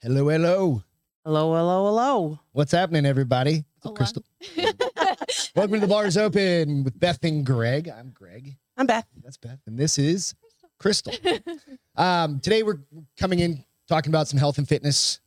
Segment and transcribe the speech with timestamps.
[0.00, 0.84] Hello, hello.
[1.24, 2.38] Hello, hello, hello.
[2.52, 3.64] What's happening, everybody?
[3.82, 4.24] What's up,
[4.54, 5.16] Hola.
[5.16, 5.52] Krystle?
[5.56, 7.88] Welcome to the Bars Open with Beth and Greg.
[7.88, 8.54] I'm Greg.
[8.76, 9.08] I'm Beth.
[9.24, 9.58] That's Beth.
[9.66, 10.34] And this is
[10.80, 11.42] Krystle.
[11.96, 12.78] Um, today we're
[13.18, 15.18] coming in talking about some health and fitness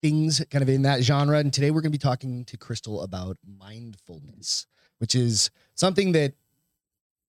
[0.00, 1.36] things kind of in that genre.
[1.38, 4.66] And today we're going to be talking to Krystle about mindfulness,
[5.00, 6.32] which is something that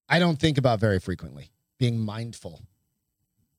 [0.07, 2.61] I don't think about very frequently being mindful,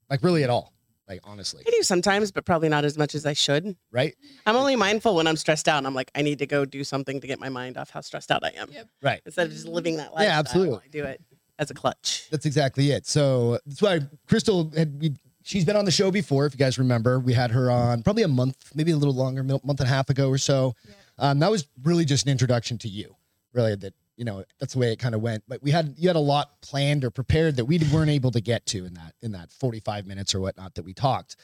[0.09, 0.73] like really at all.
[1.11, 3.77] Like honestly, I do sometimes, but probably not as much as I should.
[3.91, 4.15] right?
[4.47, 6.85] I'm only mindful when I'm stressed out and I'm like, I need to go do
[6.85, 8.71] something to get my mind off how stressed out I am.
[8.73, 8.89] Yep.
[9.03, 9.21] Right.
[9.27, 10.23] Instead of just living that life.
[10.23, 10.79] Yeah, absolutely.
[10.85, 11.21] I do it
[11.59, 12.29] as a clutch.
[12.31, 13.07] That's exactly it.
[13.09, 16.47] So that's why Krystle had we, she's been on the show before.
[16.47, 19.43] If you guys remember, we had her on probably a month, maybe a little longer,
[19.43, 20.75] month and a half ago or so.
[20.89, 20.95] Yeah.
[21.19, 23.17] Um, that was really just an introduction to you.
[23.53, 25.43] Really, that you know that's the way it kind of went.
[25.49, 28.41] But we had you had a lot planned or prepared that we weren't able to
[28.43, 31.37] get to in that in that forty five minutes or whatnot that we talked.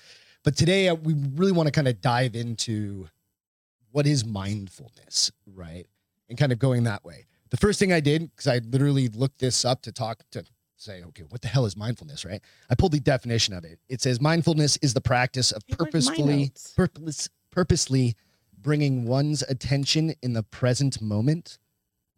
[0.44, 3.08] But today uh, we really want to kind of dive into
[3.92, 5.86] what is mindfulness, right?
[6.28, 7.24] And kind of going that way.
[7.48, 10.44] The first thing I did, because I literally looked this up to talk to
[10.76, 12.42] say, okay, what the hell is mindfulness, right?
[12.68, 13.78] I pulled the definition of it.
[13.88, 18.16] It says mindfulness is the practice of Hey, purposefully, purpose, purposely
[18.60, 21.58] bringing one's attention in the present moment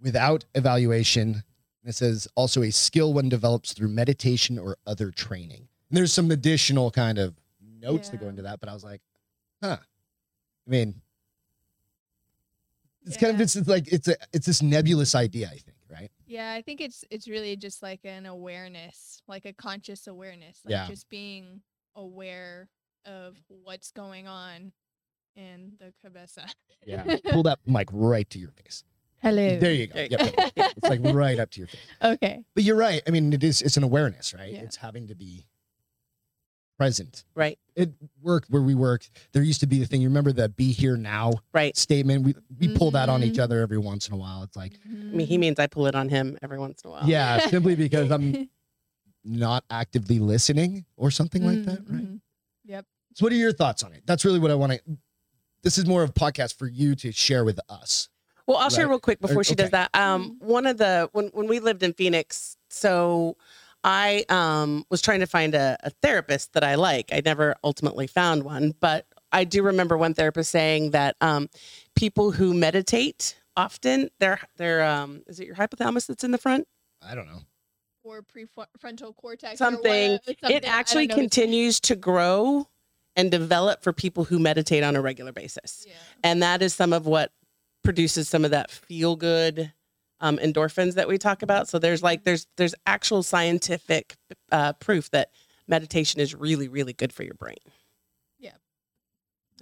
[0.00, 1.42] without evaluation.
[1.82, 5.68] And it says also a skill one develops through meditation or other training.
[5.90, 7.34] And there's some additional kind of
[7.80, 9.00] notes that go into that, but I was like,
[9.62, 9.78] huh.
[9.80, 11.00] I mean,
[13.06, 16.10] it's kind of it's, it's like it's a it's this nebulous idea, I think, right?
[16.26, 20.72] Yeah, I think it's it's really just like an awareness, like a conscious awareness, like
[20.72, 20.86] Yeah.
[20.88, 21.62] just being
[21.96, 22.68] aware
[23.06, 24.72] of what's going on
[25.36, 26.46] in the cabeza.
[26.84, 27.16] Yeah.
[27.30, 28.84] Pull that mic right to your face.
[29.20, 29.58] Hello.
[29.58, 29.94] There you go.
[29.94, 30.72] There you Yep, yep, yep.
[30.76, 31.80] It's like right up to your face.
[32.02, 32.44] Okay.
[32.54, 33.02] But you're right.
[33.06, 34.52] I mean, it is it's an awareness, right?
[34.52, 34.60] Yeah.
[34.60, 35.46] It's having to be
[36.78, 37.24] present.
[37.34, 37.58] Right.
[37.74, 37.90] It
[38.22, 39.08] worked where we work.
[39.32, 40.00] There used to be the thing.
[40.00, 41.76] You remember the "be here now" Right.
[41.76, 42.24] statement?
[42.24, 43.40] We we pull that on each Mhm.
[43.42, 44.42] other every once in a while.
[44.44, 46.92] It's like, I mean, he means I pull it on him every once in a
[46.92, 47.08] while.
[47.08, 48.48] yeah, simply because I'm
[49.24, 52.04] not actively listening or something like that, right?
[52.04, 52.20] Mhm.
[53.14, 54.04] So, what are your thoughts on it?
[54.06, 54.80] That's really what I want to.
[55.64, 58.08] This is more of a podcast for you to share with us.
[58.48, 58.90] Well, I'll share Right.
[58.90, 59.90] real quick before she does that.
[59.94, 63.36] Um, one of the when when we lived in Phoenix, so
[63.84, 67.10] I um was trying to find a, a therapist that I like.
[67.12, 71.48] I never ultimately found one, but I do remember one therapist saying that um
[71.94, 76.66] people who meditate often their their um is it your hypothalamus that's in the front
[77.06, 77.40] I don't know.
[78.02, 79.54] or prefrontal cortex.
[79.54, 80.56] or something, what- something.
[80.56, 82.66] It actually continues to grow
[83.14, 85.84] and develop for people who meditate on a regular basis.
[85.86, 85.92] Yeah.
[86.24, 87.30] and that is some of what
[87.88, 89.72] produces some of that feel good
[90.20, 94.14] um, endorphins that we talk about so there's like there's there's actual scientific
[94.52, 95.30] uh, proof that
[95.66, 97.56] meditation is really really good for your brain
[98.38, 98.50] Yeah.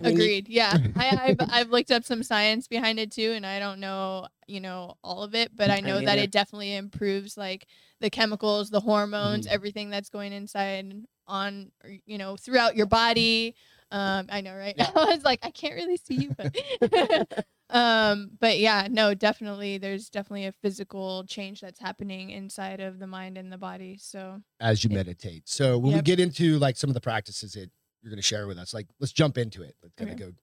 [0.00, 0.48] I mean, you- Agreed.
[0.48, 4.26] Yeah, I, I've I've looked up some science behind it too, and I don't know,
[4.48, 7.66] you know, all of it, but I I know don't that it definitely improves like
[8.00, 9.52] the chemicals, the hormones, Mhm.
[9.52, 10.92] everything that's going inside
[11.28, 11.70] on,
[12.04, 13.54] you know, throughout your body.
[13.92, 14.74] Um, I know, right?
[14.78, 14.90] Yeah.
[14.96, 16.54] I was like, I can't really see you, but
[17.70, 23.06] um, but yeah, no, definitely, there's definitely a physical change that's happening inside of the
[23.06, 23.98] mind and the body.
[24.00, 24.96] So as you Yeah.
[24.98, 25.48] meditate.
[25.48, 27.70] So when we get into like some of the practices that
[28.02, 29.74] you're going to share with us, like let's jump into it.
[29.82, 30.30] Let's kind of Okay.
[30.30, 30.36] go,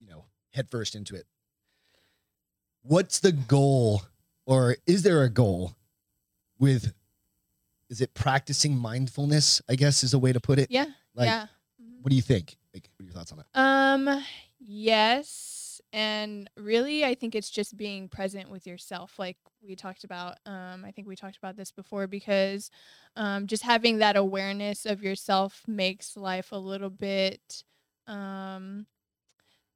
[0.00, 1.26] you know, head first into it.
[2.82, 4.02] What's the goal,
[4.46, 5.74] or is there a goal
[6.58, 6.92] with?
[7.90, 9.60] Is it practicing mindfulness?
[9.68, 10.70] I guess is a way to put it.
[10.70, 11.46] yeah, Like, yeah.
[11.82, 12.02] Mhm.
[12.02, 12.56] what do you think?
[12.72, 13.46] Like, what are your thoughts on that?
[13.58, 14.24] Um,
[14.58, 15.60] yes.
[15.94, 20.38] And really, I think it's just being present with yourself, like we talked about.
[20.44, 22.68] Um, I think we talked about this before because
[23.14, 27.62] um, just having that awareness of yourself makes life a little bit
[28.08, 28.86] um,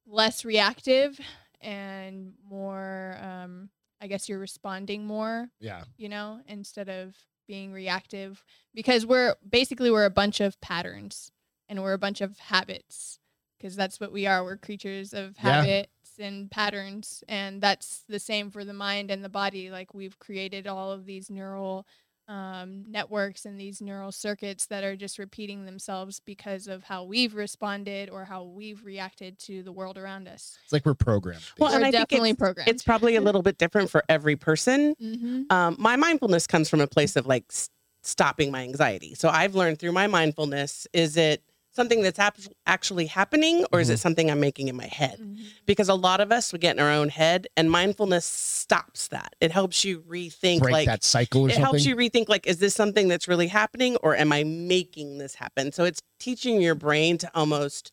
[0.08, 1.20] less reactive
[1.60, 7.14] and more, um, I guess you're responding more Yeah, you know, instead of
[7.46, 8.42] being reactive
[8.74, 11.30] because we're basically we're a bunch of patterns
[11.68, 13.20] and we're a bunch of habits
[13.56, 14.42] because that's what we are.
[14.42, 15.84] We're creatures of Yeah.
[16.18, 19.70] Habits and patterns and that's the same for the mind and the body.
[19.70, 21.86] Like we've created all of these neural
[22.28, 27.34] um, networks and these neural circuits that are just repeating themselves because of how we've
[27.34, 30.58] responded or how we've reacted to the world around us.
[30.62, 31.42] it's like we're programmed.
[31.58, 32.68] Well, We're and I think definitely it's- programmed.
[32.68, 35.42] it's probably a little bit different for every person mm-hmm.
[35.50, 37.70] um, my mindfulness comes from a place of like s-
[38.02, 39.14] stopping my anxiety.
[39.14, 41.42] So I've learned through my mindfulness is it
[41.78, 42.36] something that's hap-
[42.66, 45.18] actually happening or is it something I'm making in my head?
[45.20, 45.44] Mm-hmm.
[45.64, 49.36] Because a lot of us we get in our own head and mindfulness stops that.
[49.40, 51.64] It helps you rethink break like that cycle or it something.
[51.64, 55.34] helps you rethink like is this something that's really happening or am I making this
[55.36, 55.70] happen?
[55.72, 57.92] So it's teaching your brain to almost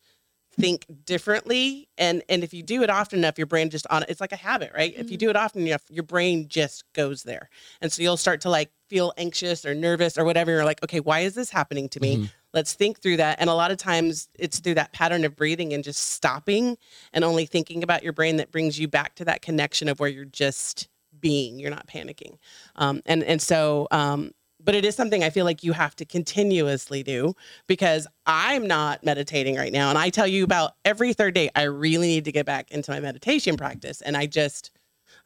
[0.58, 4.22] think differently and and if you do it often enough your brain just on it's
[4.22, 5.20] like a habit right if you Mhm.
[5.20, 7.50] do it often enough your brain just goes there
[7.82, 11.00] and so you'll start to like feel anxious or nervous or whatever you're like okay
[11.00, 12.30] why is this happening to me Mhm.
[12.56, 15.72] Let's think through that and a lot of times it's through that pattern of breathing
[15.72, 16.76] and just stopping
[17.12, 20.08] and only thinking about your brain that brings you back to that connection of where
[20.08, 20.88] you're just
[21.20, 22.38] being you're not panicking
[22.76, 24.32] um, and and so um,
[24.66, 27.34] but it is something I feel like you have to continuously do
[27.68, 29.90] because I'm not meditating right now.
[29.90, 32.90] And I tell you about every third day, I really need to get back into
[32.90, 34.00] my meditation practice.
[34.02, 34.72] And I just,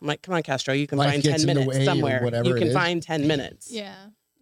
[0.00, 2.22] I'm like, come on, Castro, you can Life find 10 minutes somewhere.
[2.22, 2.74] whatever You it can is.
[2.74, 3.70] find 10 minutes.
[3.72, 3.94] Yeah.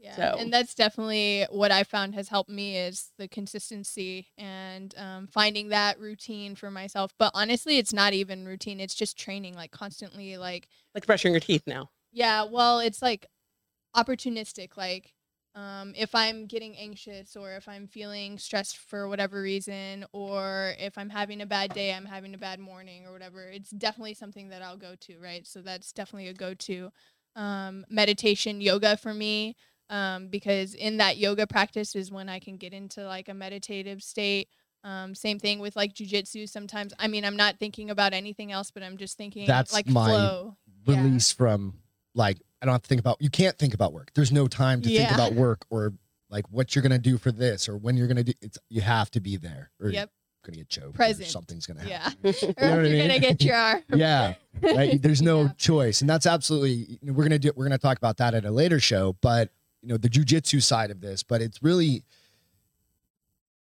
[0.08, 0.32] Yeah.
[0.32, 5.26] So- And that's definitely what I found has helped me is the consistency and um,
[5.26, 7.12] finding that routine for myself.
[7.19, 8.81] But honestly, it's not even routine.
[8.81, 11.90] It's just training, like constantly, like, Like brushing your teeth now.
[12.10, 13.26] yeah, well, it's like
[13.94, 14.76] opportunistic.
[14.76, 15.12] Like,
[15.55, 20.96] um, if I'm getting anxious or if I'm feeling stressed for whatever reason, or if
[20.96, 24.49] I'm having a bad day, I'm having a bad morning or whatever, it's definitely something
[24.50, 25.46] that I'll go to, right?
[25.46, 26.90] So that's definitely a go to.
[27.37, 29.56] Um, meditation, yoga for me,
[29.90, 34.02] um, because in that yoga practice is when I can get into like a meditative
[34.02, 34.49] state.
[34.85, 36.49] Um, same thing with like jujitsu.
[36.49, 39.88] Sometimes, I mean, I'm not thinking about anything else, but I'm just thinking That's like
[39.88, 40.56] my flow.
[40.87, 41.02] Yeah.
[41.02, 41.75] Release from
[42.14, 43.17] like I don't have to think about.
[43.20, 44.11] You can't think about work.
[44.14, 45.94] There's no time to think about work or
[46.31, 48.32] like what you're gonna do for this or when you're gonna do.
[48.40, 49.70] It's you have to be there.
[49.81, 50.11] Or Yep.
[50.44, 50.88] You're gonna get choked.
[50.90, 51.29] or Present.
[51.29, 52.17] something's gonna happen.
[52.23, 52.32] Yeah.
[52.32, 53.08] know or I you're mean?
[53.08, 53.82] gonna get your arm.
[53.94, 55.49] yeah right there's no Yeah.
[55.58, 58.79] choice and that's absolutely we're gonna do we're gonna talk about that at a later
[58.81, 59.50] show but
[59.82, 62.04] you know the jujitsu side of this but it's really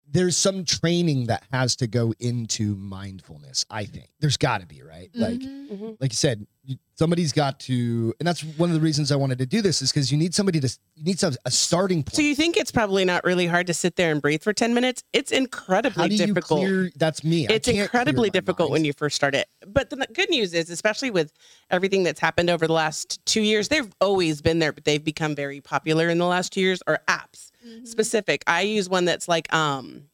[0.08, 4.82] there's some training that has to go into mindfulness i think there's got to be
[4.82, 5.68] right like Mhm.
[5.70, 5.96] Mhm.
[6.00, 9.38] like you said you, somebody's got to and that's one of the reasons i wanted
[9.38, 12.14] to do this is because you need somebody to you need some a starting point
[12.16, 14.74] So you think it's probably not really hard to sit there and breathe for 10
[14.74, 15.02] minutes?
[15.12, 16.60] It's how incredibly do you difficult.
[16.60, 18.72] clear that's me I it's can't clear incredibly my difficult mind.
[18.72, 19.48] when you first start it.
[19.66, 21.32] But the good news is, especially with
[21.70, 25.34] everything that's happened over the last two years, they've always been there, but they've become
[25.34, 26.80] very popular in the last two years.
[26.86, 27.86] are apps Mhm.
[27.86, 28.42] specific.
[28.46, 30.04] I use one that's like um,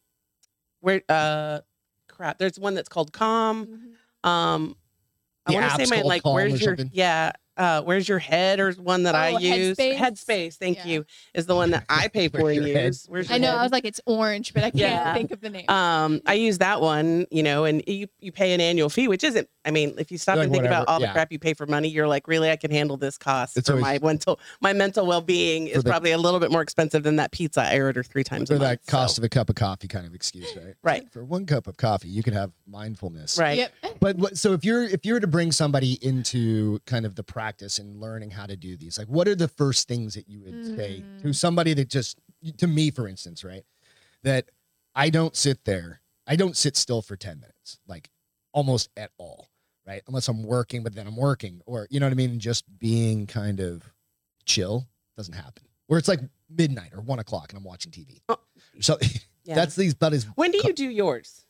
[0.81, 1.61] where uh,
[2.09, 2.39] crap.
[2.39, 3.67] There's one that's called Calm.
[4.25, 4.29] Mhm.
[4.29, 4.77] Um,
[5.47, 6.91] I want to say my like where's your something?
[6.93, 7.33] yeah.
[7.57, 9.97] Uh, where's your head or one that I Oh, use Headspace?
[9.97, 10.87] Headspace thank Yeah.
[10.87, 13.49] you is the one that I pay for and your use where's your I know.
[13.49, 13.57] head?
[13.59, 15.13] I was like, it's orange, but I can't Yeah.
[15.13, 15.69] think of the name.
[15.69, 19.23] Um, I use that one, you know, and you you pay an annual fee, which
[19.23, 19.49] isn't.
[19.65, 21.55] I mean, if you stop Like and think about whatever, all the crap you pay
[21.55, 24.41] for money, you're like, really, I can handle this cost It's for always- my mental
[24.63, 27.61] my mental well being is the- probably a little bit more expensive than that pizza
[27.63, 28.81] I order three times for a month.
[28.81, 31.13] that cost so- of a cup of coffee kind of excuse right Right.
[31.13, 33.59] for one cup of coffee you can have mindfulness right.
[33.59, 33.73] Yep.
[34.01, 37.23] But what, so if you're if you were to bring somebody into kind of the
[37.23, 40.41] practice and learning how to do these, like what are the first things that you
[40.43, 41.35] would say to Mm.
[41.35, 42.19] somebody that just
[42.59, 43.65] to me, for instance, right?
[44.23, 44.50] That
[44.94, 48.11] I don't sit there, I don't sit still for 10 minutes, like
[48.53, 49.49] almost at all,
[49.87, 50.03] right?
[50.06, 52.39] Unless I'm working, but then I'm working, or you know what I mean?
[52.39, 53.83] Just being kind of
[54.44, 54.87] chill
[55.17, 55.65] doesn't happen.
[55.89, 58.21] Where it's like midnight or one o'clock and I'm watching TV.
[58.29, 58.39] Oh.
[58.81, 58.99] So
[59.44, 59.56] Yeah.
[59.56, 61.44] that's these that is when do you do yours?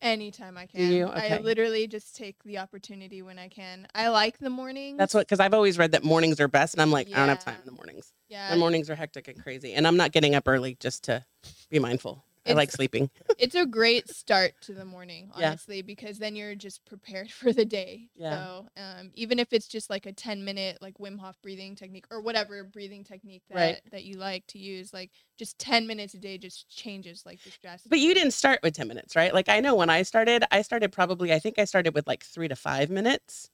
[0.00, 0.92] Anytime I Do can.
[0.92, 1.06] you?
[1.08, 3.88] I literally just take the opportunity when I can.
[3.94, 4.96] I like the mornings.
[4.96, 7.28] That's what because I've always read that mornings are best, and I'm like, I don't
[7.28, 8.12] have time in the mornings.
[8.28, 8.50] Yeah.
[8.50, 11.24] My mornings are hectic and crazy, and I'm not getting up early just to
[11.68, 12.24] be mindful.
[12.48, 13.10] I like sleeping.
[13.38, 15.48] it's a great start to the morning, Yeah.
[15.48, 18.08] honestly, because then you're just prepared for the day.
[18.16, 18.46] Yeah.
[18.46, 22.06] So um, even if it's just like a 10 minute like Wim Hof breathing technique
[22.10, 23.80] or whatever breathing technique that, Right.
[23.92, 27.50] that you like to use, like just 10 minutes a day just changes like the
[27.50, 27.82] stress.
[27.88, 29.32] But you didn't start with 10 minutes, right?
[29.32, 32.24] Like I know when I started, I started probably, I think I started with like
[32.24, 33.50] three to five minutes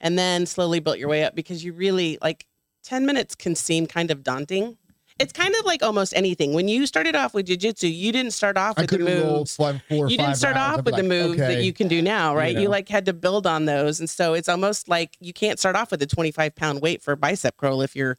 [0.00, 2.46] and then slowly built your way up because you really like
[2.82, 4.76] 10 minutes can seem kind of daunting.
[5.20, 6.54] It's kind of like almost anything.
[6.54, 9.54] When you started off with jujitsu, you didn't start off with the moves.
[9.54, 10.78] five, four You didn't start rounds.
[10.80, 12.54] off with the like, moves that you can do now, right?
[12.56, 12.70] You, know.
[12.70, 14.00] like had to build on those.
[14.00, 17.12] And so it's almost like you can't start off with a 25 pound weight for
[17.12, 18.16] a bicep curl if you're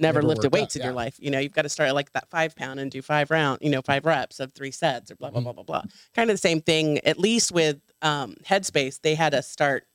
[0.00, 1.16] never, Never lifted weights in your life.
[1.20, 3.60] You know, you've got to start at like that five pound and do five round,
[3.62, 5.44] you know, five reps of three sets or blah, blah, Mhm.
[5.44, 5.82] blah, blah, blah.
[6.12, 9.86] Kind of the same thing, at least with um, Headspace, they had us start.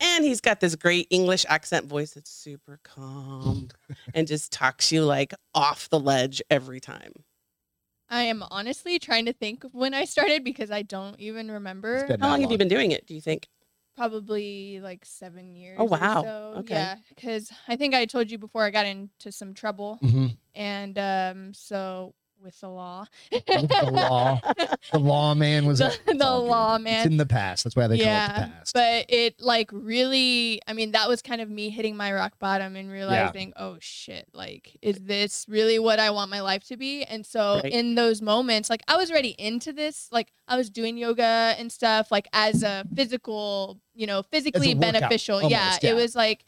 [0.00, 3.68] And he's got this great English accent voice that's super calm
[4.14, 7.12] and just talks you like off the ledge every time.
[8.08, 12.06] I am honestly trying to think of when I started because I don't even remember.
[12.08, 13.48] How that long have you been doing it, do you think?
[13.96, 15.78] Probably like seven years.
[15.78, 16.22] Oh, or wow.
[16.22, 16.54] so.
[16.60, 16.74] Okay.
[16.74, 20.36] Yeah, because I think I told you before I got into some trouble, Mhm.
[20.54, 23.04] and um, so with the law.
[23.32, 24.40] With the law.
[24.92, 26.92] The lawman was The- the lawman.
[26.94, 27.64] It's in the past.
[27.64, 28.74] That's why they call it yeah, the past.
[28.74, 30.60] but it like really.
[30.66, 34.26] I mean, that was kind of me hitting my rock bottom and realizing, oh shit,
[34.32, 37.02] like, is this really what I want my life to be?
[37.04, 37.72] And so Right.
[37.72, 40.08] in those moments, like, I was already into this.
[40.12, 45.42] Like, I was doing yoga and stuff, like as a physical, you know, physically beneficial.
[45.42, 45.90] yeah, yeah.
[45.90, 46.44] it was like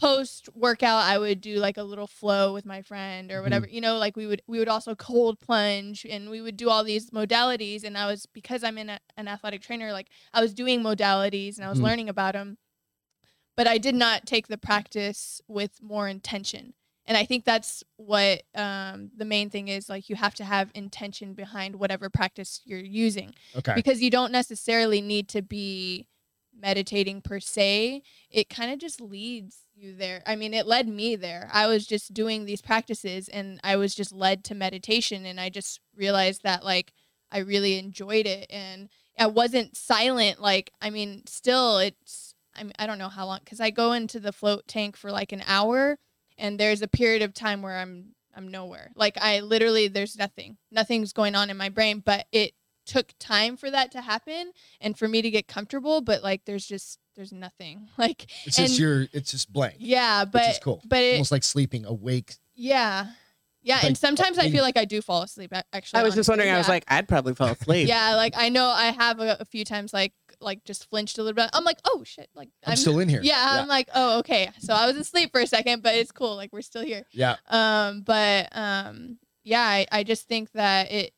[0.00, 3.38] post workout i would do like a little flow with my friend Mm-hmm.
[3.38, 6.56] or whatever you know like we would we would also cold plunge and we would
[6.56, 10.08] do all these modalities and i was because i'm in a, an athletic trainer like
[10.32, 11.84] i was doing modalities and i was Mhm.
[11.84, 12.56] learning about them
[13.56, 16.72] but i did not take the practice with more intention
[17.06, 20.70] and i think that's what um, the main thing is like you have to have
[20.74, 23.74] intention behind whatever practice you're using okay.
[23.74, 26.06] because you don't necessarily need to be
[26.60, 28.02] meditating per se.
[28.30, 30.22] It kind of just leads you there.
[30.26, 31.48] I mean, it led me there.
[31.52, 35.48] I was just doing these practices and I was just led to meditation and I
[35.48, 36.92] just realized that like
[37.32, 38.88] I really enjoyed it and
[39.18, 43.40] I wasn't silent like I mean, still it's I mean, I don't know how long
[43.44, 45.98] cuz I go into the float tank for like an hour
[46.38, 48.92] and there's a period of time where I'm I'm nowhere.
[48.94, 50.56] Like I literally there's nothing.
[50.70, 52.52] Nothing's going on in my brain, but it
[52.86, 56.66] took time for that to happen and for me to get comfortable, but like there's
[56.66, 57.88] just there's nothing.
[57.98, 59.06] Like It's just and- your.
[59.12, 59.76] It's just blank.
[59.78, 60.82] yeah, but it's cool.
[60.86, 62.36] but it Almost like sleeping awake.
[62.54, 63.06] yeah.
[63.62, 66.00] Yeah, Like, and sometimes I feel like I do fall asleep actually.
[66.00, 66.54] I was just honestly, wondering.
[66.54, 67.88] I was like, I'd probably fall asleep.
[67.88, 71.22] yeah, like I know I have a, a few times like like just flinched a
[71.22, 71.50] little bit.
[71.52, 73.20] I'm like, "Oh shit." Like I'm, still in here.
[73.22, 76.36] yeah, I'm like, "Oh, okay." So I was asleep for a second, but it's cool.
[76.36, 77.04] Like we're still here.
[77.12, 77.36] yeah.
[77.50, 81.12] Um, but um, yeah, I, I just think that it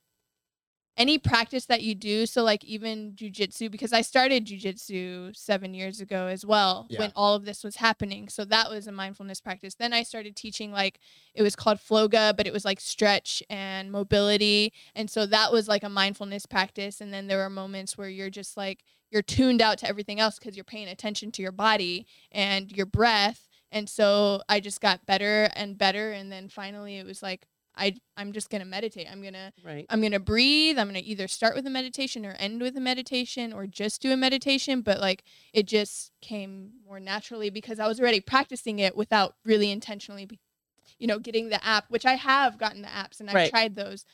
[0.96, 6.00] any practice that you do, so like even jujitsu, because I started jujitsu seven years
[6.00, 7.00] ago as well Yeah.
[7.00, 8.28] when all of this was happening.
[8.28, 9.74] So that was a mindfulness practice.
[9.74, 11.00] Then I started teaching like
[11.34, 14.72] it was called floga, but it was like stretch and mobility.
[14.94, 17.00] And so that was like a mindfulness practice.
[17.00, 20.38] And then there were moments where you're just like you're tuned out to everything else
[20.38, 23.48] because you're paying attention to your body and your breath.
[23.70, 26.12] And so I just got better and better.
[26.12, 29.06] And then finally it was like, I, I'm just going to meditate.
[29.10, 29.86] I'm going to, Right.
[29.88, 30.78] I'm going to breathe.
[30.78, 34.02] I'm going to either start with a meditation or end with a meditation or just
[34.02, 34.82] do a meditation.
[34.82, 39.70] But like it just came more naturally because I was already practicing it without really
[39.70, 40.38] intentionally, be,
[40.98, 43.50] you know, getting the app, which I have gotten the apps and I've Right.
[43.50, 44.04] tried those.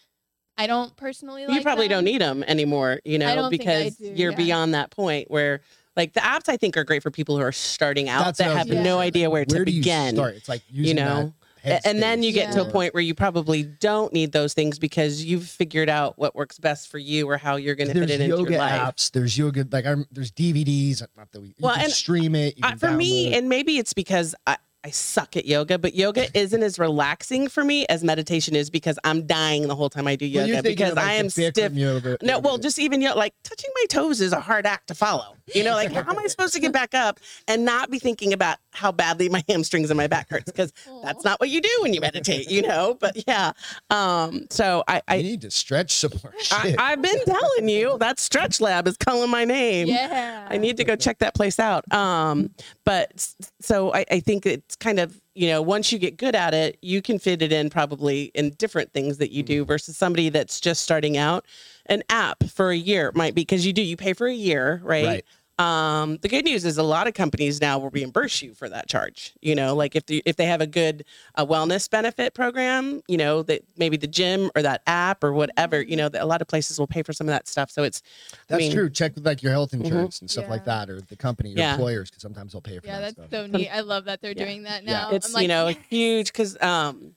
[0.57, 1.99] I don't personally you probably them.
[1.99, 4.37] don't need them anymore, you know, don't think I because do, you're yeah.
[4.37, 5.61] beyond that point where
[5.97, 8.57] like the apps I think are great for people who are starting out That's that
[8.57, 10.15] have gonna no idea where, Where to do you begin.
[10.15, 10.35] start?
[10.37, 11.35] It's like using know,
[11.65, 15.25] and then you get to a point where you probably don't need those things because
[15.25, 18.21] you've figured out what works best for you or how you're going to fit it
[18.21, 18.81] into your life.
[18.81, 19.11] apps.
[19.11, 21.03] There's yoga like I'm, there's DVDs.
[21.17, 22.55] Not that we you Well, can and stream it.
[22.63, 26.63] I, for me, and maybe it's because I, I suck at yoga, but yoga isn't
[26.63, 30.25] as relaxing for me as meditation is because I'm dying the whole time I do
[30.25, 31.57] yoga thinking because like, I am stiff.
[31.75, 32.49] Yoga, No, yoga.
[32.49, 35.35] well, just even you know, like touching my toes is a hard act to follow.
[35.55, 38.33] You know, like how am I supposed to get back up and not be thinking
[38.33, 40.45] about how badly my hamstrings and my back hurts?
[40.45, 42.97] Because that's not what you do when you meditate, you know.
[42.99, 43.53] But yeah,
[43.91, 46.33] um, so I, you need to stretch some more.
[46.53, 46.81] I Shit.
[46.81, 49.89] I've been telling you that Stretch Lab is calling my name.
[49.89, 50.47] Yeah.
[50.49, 51.91] I need to go check that place out.
[51.93, 52.51] Um,
[52.85, 56.55] but so I, I think it's kind of you know once you get good at
[56.55, 60.29] it, you can fit it in probably in different things that you do versus somebody
[60.29, 61.45] that's just starting out.
[61.87, 64.81] An app for a year might be because you do you pay for a year,
[64.85, 65.07] right?
[65.07, 65.25] Right.
[65.59, 68.89] Um, the good news is a lot of companies now will reimburse you for that
[68.89, 69.33] charge.
[69.41, 73.17] You know, like if the, if they have a good uh, wellness benefit program, you
[73.17, 76.41] know that maybe the gym or that app or whatever, you know, that a lot
[76.41, 77.71] of places will pay for some of that stuff.
[77.73, 78.03] So it's
[78.47, 78.89] That's mean- true.
[78.89, 79.85] Check with like your health Mhm.
[79.85, 81.73] insurance and stuff like that, or the company, your Yeah.
[81.73, 82.93] employers, because sometimes they'll pay for that.
[82.93, 83.31] Yeah, that that's stuff.
[83.31, 83.69] so neat.
[83.69, 84.45] I love that they're Yeah.
[84.45, 84.93] doing that Yeah.
[84.93, 85.11] now.
[85.11, 87.15] it's I'm like, you know huge because um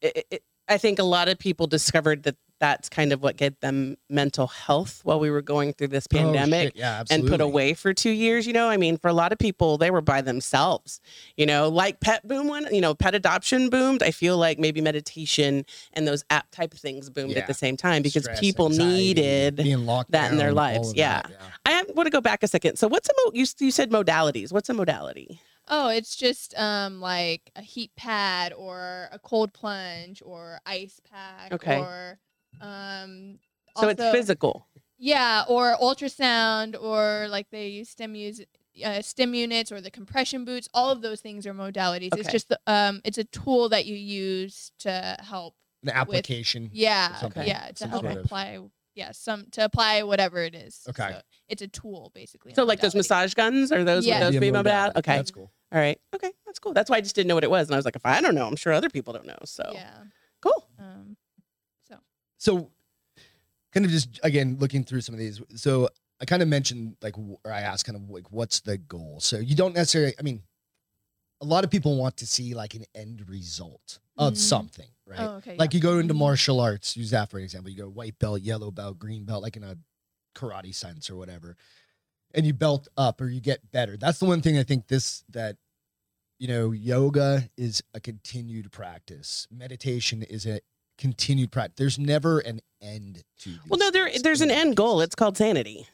[0.00, 3.54] it, it, i think a lot of people discovered that that's kind of what gave
[3.60, 6.76] them mental health while we were going through this Oh, pandemic shit.
[6.76, 9.38] yeah, and put away for two years you know i mean for a lot of
[9.38, 10.98] people they were by themselves
[11.36, 14.80] you know like pet boom when you know pet adoption boomed i feel like maybe
[14.80, 17.40] meditation and those app type things boomed Yeah.
[17.40, 20.94] at the same time because Stress, people anxiety, needed being locked that in their lives.
[20.94, 21.20] Yeah.
[21.22, 21.36] that, yeah.
[21.66, 24.52] i want to go back a second so what's a mo- you, you said modalities
[24.52, 30.20] what's a modality Oh, it's just um like a heat pad or a cold plunge
[30.24, 31.78] or ice pack Okay.
[31.78, 32.18] or
[32.60, 33.38] um
[33.76, 34.66] so it's physical
[34.98, 38.40] Yeah, or ultrasound or like they use stem use
[38.84, 40.68] uh, stim units or the compression boots.
[40.74, 42.10] All of those things are modalities.
[42.16, 45.54] It's just the, um it's a tool that you use to help.
[45.82, 46.70] The application.
[46.72, 48.58] Yeah, something, yeah, to some help sort of- apply.
[48.96, 50.86] Yeah, some to apply whatever it is.
[50.88, 51.08] Okay.
[51.10, 52.54] So it's a tool basically.
[52.54, 54.18] so like those massage guns or those Yeah.
[54.20, 54.98] would those Be a be modality modality.
[55.00, 55.52] okay That's cool.
[55.72, 55.98] All right.
[56.14, 56.30] Okay.
[56.46, 56.72] That's cool.
[56.72, 57.66] That's why I just didn't know what it was.
[57.66, 59.38] And I was like, if I don't know, I'm sure other people don't know.
[59.44, 59.94] So Yeah.
[60.40, 60.68] cool.
[60.78, 61.16] Um.
[62.44, 62.70] So
[63.72, 65.40] kind of just again looking through some of these.
[65.56, 65.88] So
[66.20, 69.18] I kind of mentioned like, or I asked kind of like, what's the goal?
[69.20, 70.14] So you don't necessarily.
[70.18, 70.42] I mean,
[71.40, 74.36] a lot of people want to see like an end result of Mhm.
[74.36, 75.20] something, right?
[75.20, 75.56] Oh, okay.
[75.56, 75.78] Like yeah.
[75.78, 76.18] you go into Mhm.
[76.18, 77.70] martial arts, use that for an example.
[77.70, 79.78] You go white belt, yellow belt, green belt, like in a
[80.34, 81.56] karate sense or whatever,
[82.34, 83.96] and you belt up or you get better.
[83.96, 85.56] That's the one thing I think this that
[86.38, 89.48] you know yoga is a continued practice.
[89.50, 90.60] Meditation is a
[90.98, 91.74] continued practice.
[91.76, 93.50] There's never an end to.
[93.68, 94.22] Well, no, there things.
[94.22, 95.00] there's an end goal.
[95.00, 95.86] It's called sanity.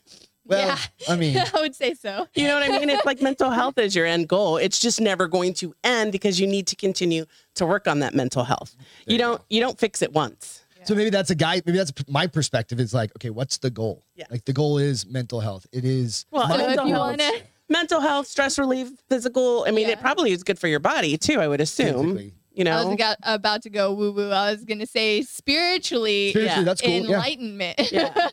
[0.46, 0.78] Well, yeah.
[1.08, 2.26] I mean, I would say so.
[2.34, 2.90] You know what I mean?
[2.90, 4.56] It's like mental health is your end goal.
[4.56, 8.14] It's just never going to end because you need to continue to work on that
[8.14, 8.74] mental health.
[8.76, 9.44] There You you don't go.
[9.48, 10.64] you don't fix it once.
[10.84, 11.60] So maybe that's a guy.
[11.66, 12.80] Maybe that's my perspective.
[12.80, 14.02] Is like, okay, what's the goal?
[14.16, 14.24] Yeah.
[14.30, 15.66] Like the goal is mental health.
[15.72, 16.24] It is.
[16.30, 17.06] Well, mental if you health.
[17.18, 19.64] want to, Mental health, stress relief, physical.
[19.68, 19.92] I mean, Yeah.
[19.92, 21.38] it probably is good for your body too.
[21.40, 22.16] I would assume.
[22.16, 22.34] physically.
[22.52, 24.30] You know, I was got, about to go woo woo.
[24.30, 26.90] I was gonna say spiritually, Seriously, yeah, that's cool.
[26.90, 27.92] Enlightenment.
[27.92, 28.28] Yeah.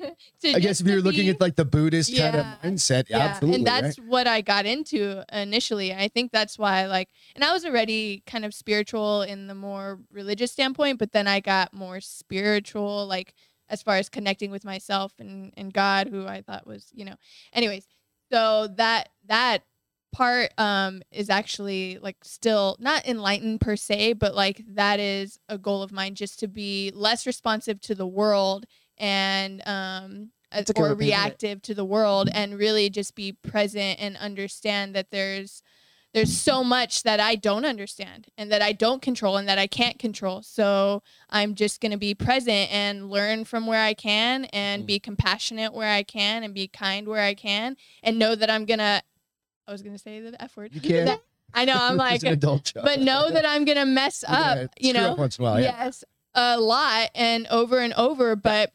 [0.44, 3.56] I guess if you're looking be- at like the Buddhist kind of mindset, yeah, absolutely.
[3.56, 4.08] and that's right?
[4.08, 5.92] what I got into initially.
[5.92, 9.98] I think that's why, like, and I was already kind of spiritual in the more
[10.10, 13.34] religious standpoint, but then I got more spiritual, like
[13.68, 17.16] as far as connecting with myself and and God, who I thought was, you know.
[17.52, 17.86] Anyways,
[18.32, 19.64] so that that
[20.12, 25.58] part um is actually like still not enlightened per se but like that is a
[25.58, 28.64] goal of mine just to be less responsive to the world
[28.96, 31.06] and um That's a good way or to put it.
[31.08, 35.62] reactive to the world and really just be present and understand that there's
[36.14, 39.66] there's so much that I don't understand and that I don't control and that I
[39.66, 40.42] can't control.
[40.42, 44.86] So I'm just going to be present and learn from where I can and Mm.
[44.86, 48.64] be compassionate where I can and be kind where I can and know that I'm
[48.64, 49.02] going to
[49.68, 50.74] I was going to say the F word.
[50.74, 51.06] You can't.
[51.06, 51.22] That-
[51.54, 52.82] I know I'm like an adult show.
[52.82, 55.12] but know that I'm going to mess gonna up, you know.
[55.12, 55.60] up once in a while.
[55.60, 55.84] Yeah.
[55.84, 58.72] Yes, a lot and over and over, but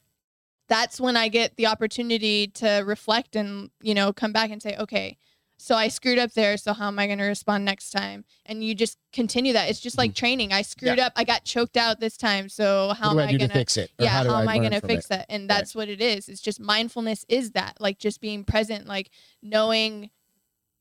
[0.70, 4.76] that's when I get the opportunity to reflect and, you know, come back and say,
[4.78, 5.18] okay,
[5.58, 6.58] so I screwed up there.
[6.58, 8.26] So how am I going to respond next time?
[8.46, 9.70] And you just continue that.
[9.70, 10.16] It's just like mm-hmm.
[10.16, 10.52] training.
[10.52, 11.14] I screwed up.
[11.16, 12.50] I got choked out this time.
[12.50, 13.92] So how am I I going to fix it?
[14.00, 15.10] Or yeah, how, do am I going to fix it?
[15.10, 15.26] that?
[15.30, 16.28] And that's what it is.
[16.28, 19.10] It's just mindfulness is that, like just being present, like
[19.42, 20.10] knowing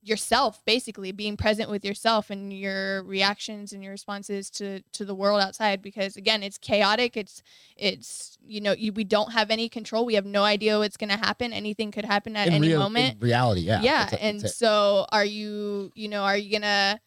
[0.05, 5.15] yourself basically being present with yourself and your reactions and your responses to to the
[5.15, 7.41] world outside because again it's chaotic it's
[7.77, 11.09] it's you know you, we don't have any control we have no idea what's going
[11.11, 13.81] to happen anything could happen at In any real- moment in reality, yeah.
[13.81, 14.49] yeah and it.
[14.49, 16.99] so are you you know are you gonna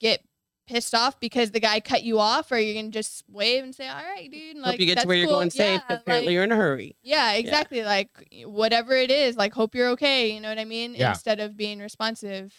[0.00, 0.24] get
[0.72, 3.74] pissed off because the guy cut you off or are you gonna just wave and
[3.74, 5.80] say all right dude like hope you get to that's where you're cool." going safe.
[5.80, 6.96] Yeah, 'cause apparently, like- you're in a hurry.
[7.02, 8.08] yeah exactly like
[8.46, 11.10] whatever it is like hope you're okay you know what i mean Yeah.
[11.10, 12.52] instead of being responsive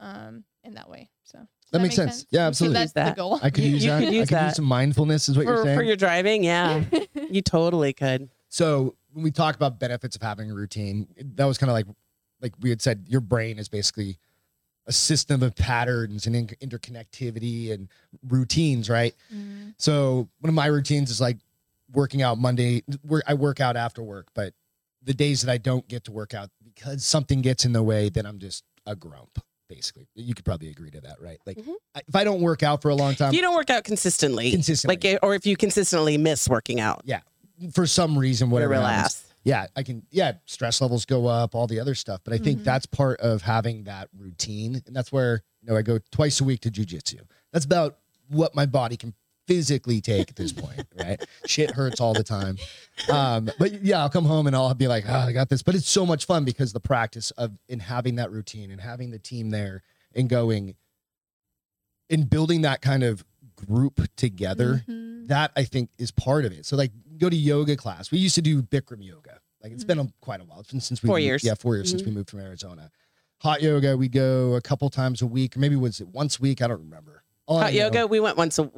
[0.00, 2.26] um in that way so does That makes make sense.
[2.30, 2.78] Yeah, So absolutely.
[2.78, 3.14] that's That.
[3.16, 3.98] the goal I could You- use you that.
[4.00, 4.46] could I use could that.
[4.46, 5.76] use some mindfulness, is what you're saying.
[5.76, 6.82] for your driving, yeah,
[7.30, 8.30] you totally could.
[8.48, 11.84] So when we talk about benefits of having a routine, that was kind of like,
[12.40, 14.18] like we had said, your brain is basically
[14.88, 17.88] a system of patterns and in- interconnectivity and
[18.26, 19.14] routines, right?
[19.32, 21.36] Mm, So one of my routines is like
[21.92, 22.82] working out Monday.
[23.02, 24.54] Where I work out after work, but
[25.02, 28.08] the days that I don't get to work out because something gets in the way,
[28.08, 29.38] then I'm just a grump.
[29.68, 31.38] Basically, you could probably agree to that, right?
[31.46, 31.74] Like Mhm.
[31.94, 33.84] I- if I don't work out for a long time, If you don't work out
[33.84, 37.20] consistently, consistently, like, eh, or if you consistently miss working out, yeah,
[37.72, 39.24] for some reason, you're whatever, ass.
[39.48, 42.20] Yeah, I can, yeah, stress levels go up, all the other stuff.
[42.22, 42.64] But I think Mhm.
[42.64, 44.82] that's part of having that routine.
[44.86, 47.20] And that's where, you know, I go twice a week to jujitsu.
[47.50, 49.14] That's about what my body can
[49.46, 51.18] physically take at this point, right?
[51.46, 52.58] Shit hurts all the time.
[53.10, 55.62] Um, but yeah, I'll come home and I'll be like, oh, I got this.
[55.62, 59.12] But it's so much fun because the practice of in having that routine and having
[59.12, 59.82] the team there
[60.14, 60.74] and going
[62.10, 63.24] and building that kind of
[63.56, 65.26] group together mhm.
[65.28, 66.66] that I think is part of it.
[66.66, 68.10] So like go to yoga class.
[68.10, 69.37] We used to do Bikram yoga.
[69.62, 70.60] Like it's been a, quite a while.
[70.60, 71.44] It's been since we Four moved- years.
[71.44, 72.90] Yeah, four years since we moved from Arizona.
[73.40, 76.60] Hot yoga, we go a couple times a week, maybe was it once a week?
[76.62, 77.22] I don't remember.
[77.46, 78.70] All Hot yoga, we went once a.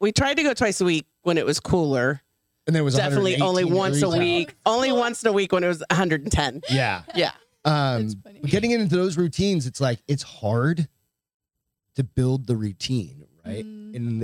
[0.00, 2.20] We tried to go twice a week when it was cooler.
[2.66, 4.18] and there was Definitely only once a degrees out.
[4.20, 4.54] week.
[4.66, 6.62] Only once in a week when it was 110.
[6.70, 7.02] Yeah.
[7.14, 7.30] Yeah.
[7.66, 10.86] Um, but getting into those routines, it's like it's hard
[11.96, 13.64] to build the routine, right?
[13.64, 13.96] Mm.
[13.96, 14.18] And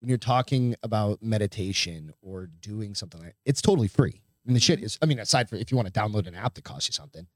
[0.00, 4.20] when you're talking about meditation or doing something like it's totally free.
[4.50, 6.54] And the shit is, I mean, aside from if you want to download an app
[6.54, 7.28] that costs you something.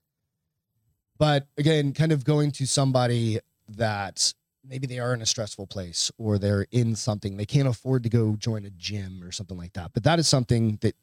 [1.16, 6.10] But again, kind of going to somebody that maybe they are in a stressful place
[6.18, 9.74] or they're in something they can't afford to go join a gym or something like
[9.74, 9.92] that.
[9.94, 10.96] But that is something that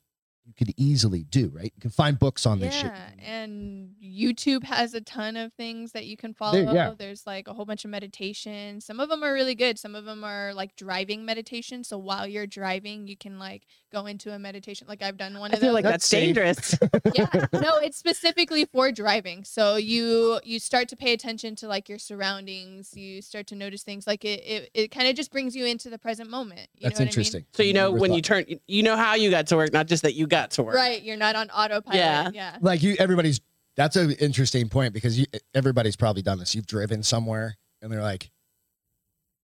[0.45, 1.71] you could easily do, right?
[1.75, 2.91] You can find books on this shit.
[2.91, 6.65] Yeah, and YouTube has a ton of things that you can follow.
[6.65, 6.93] There- yeah.
[6.97, 8.85] There's like a whole bunch of meditations.
[8.85, 9.79] Some of them are really good.
[9.79, 11.83] Some of them are like driving meditation.
[11.83, 14.87] So while you're driving, you can like go into a meditation.
[14.87, 15.75] Like I've done one I of feel those.
[15.75, 16.75] like That's that's, dangerous.
[17.15, 19.43] yeah, no, it's specifically for driving.
[19.43, 22.95] So you you start to pay attention to like your surroundings.
[22.95, 24.07] You start to notice things.
[24.07, 26.67] Like it it, it kind of just brings you into the present moment.
[26.75, 27.07] You That's know what I mean?
[27.09, 27.45] interesting.
[27.53, 29.87] so you know Never when you turn, you know how you got to work, not
[29.87, 30.73] just that you got to work.
[30.75, 31.95] Right, you're not on autopilot.
[31.97, 32.29] Yeah.
[32.33, 32.57] yeah.
[32.61, 33.39] like you everybody's
[33.75, 36.55] that's an interesting point because you everybody's probably done this.
[36.55, 38.31] You've driven somewhere and they're like,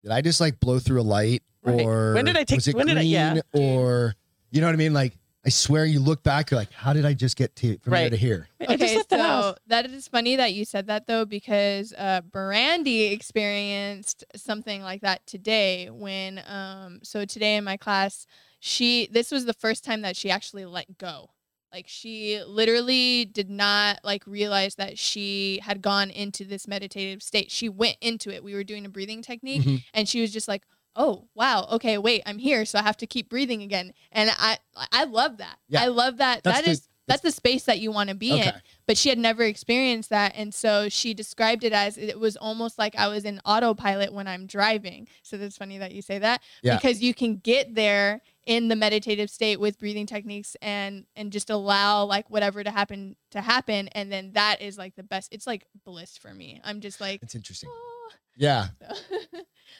[0.02, 1.42] Did I just like blow through a light?
[1.62, 1.80] Right.
[1.84, 3.32] Or When did I take- was it when did I- yeah.
[3.32, 3.42] green?
[3.52, 4.14] Or
[4.50, 4.92] you know what I mean?
[4.94, 5.14] Like
[5.46, 8.10] I swear you look back, you're like, How did I just get to from here
[8.10, 8.48] to here?
[8.60, 9.56] I just Okay, left the so house.
[9.68, 15.26] that is funny that you said that though, because uh, Brandy experienced something like that
[15.26, 15.88] today.
[15.90, 18.26] When um, so today in my class,
[18.60, 21.30] she this was the first time that she actually let go.
[21.72, 27.50] Like she literally did not like realize that she had gone into this meditative state.
[27.50, 28.42] She went into it.
[28.42, 29.84] We were doing a breathing technique, Mhm.
[29.92, 30.64] and she was just like,
[30.96, 34.58] "Oh wow, okay, wait, I'm here, so I have to keep breathing again." And I
[34.92, 35.58] I love that.
[35.68, 35.82] Yeah.
[35.82, 36.42] I love that.
[36.42, 38.52] That's That the- is that's the space that you want to be in
[38.86, 42.78] but she had never experienced that and so she described it as it was almost
[42.78, 46.40] like i was in autopilot when i'm driving so that's funny that you say that
[46.62, 46.76] Yeah.
[46.76, 51.50] because you can get there in the meditative state with breathing techniques and and just
[51.50, 55.46] allow like whatever to happen to happen and then that is like the best it's
[55.46, 57.68] like bliss for me i'm just like It's interesting.
[57.72, 58.68] "Oh." Yeah.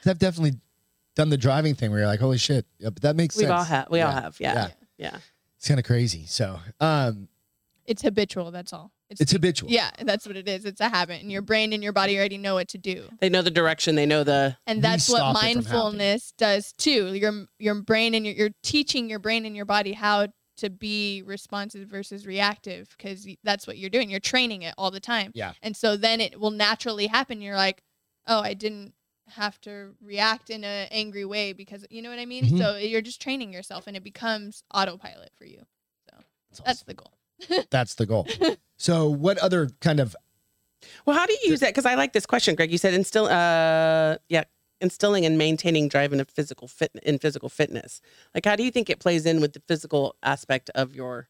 [0.02, 0.58] 'Cause I've definitely
[1.14, 2.66] done the driving thing where you're like, Holy shit.
[2.78, 3.42] Yeah, but that makes sense.
[3.42, 3.58] We've sense.
[3.58, 3.88] all have.
[3.90, 4.20] We all Yeah.
[4.20, 4.36] have.
[4.40, 4.54] Yeah.
[4.54, 4.68] Yeah.
[4.98, 5.18] Yeah.
[5.58, 6.24] It's kind of crazy.
[6.26, 7.28] So um
[7.84, 9.70] it's habitual that's all it's it's habitual.
[9.70, 12.36] yeah that's what it is it's a habit and your brain and your body already
[12.36, 13.94] know what to do They know the direction.
[13.94, 14.56] They know the.
[14.66, 18.50] and that's what stop it from mindfulness does too your your brain and your, you're
[18.62, 23.78] teaching your brain and your body how to be responsive versus reactive because that's what
[23.78, 25.52] you're doing you're training it all the time Yeah.
[25.62, 27.80] and so then it will naturally happen you're like
[28.26, 28.92] oh i didn't
[29.30, 32.58] have to react in an angry way because you know what i mean Mhm.
[32.58, 35.62] so you're just training yourself and it becomes autopilot for you
[36.10, 36.84] That's, that's awesome.
[36.86, 37.12] the goal
[37.70, 38.26] That's the goal.
[38.78, 40.16] so what other kind of
[41.06, 41.68] Well, how do you use that?
[41.70, 42.72] Because I like this question, Greg.
[42.72, 43.26] You said instill.
[43.26, 44.44] Uh, yeah,
[44.80, 48.00] instilling and maintaining drive in a physical fit in physical fitness.
[48.34, 51.28] Like, how do you think it plays in with the physical aspect of your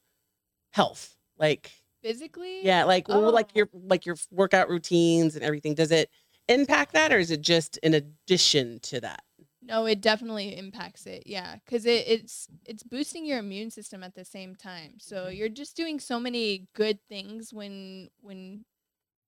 [0.73, 1.17] health?
[1.39, 1.71] Like,
[2.03, 3.57] physically yeah, like well, like Oh.
[3.57, 5.75] your like your workout routines and everything.
[5.75, 6.11] Does it
[6.49, 9.23] impact that, or is it just in addition to that?
[9.69, 11.25] No, it definitely impacts it.
[11.27, 14.95] Yeah, because it, it's it's boosting your immune system at the same time.
[14.99, 15.35] So mm-hmm.
[15.37, 18.65] you're just doing so many good things when when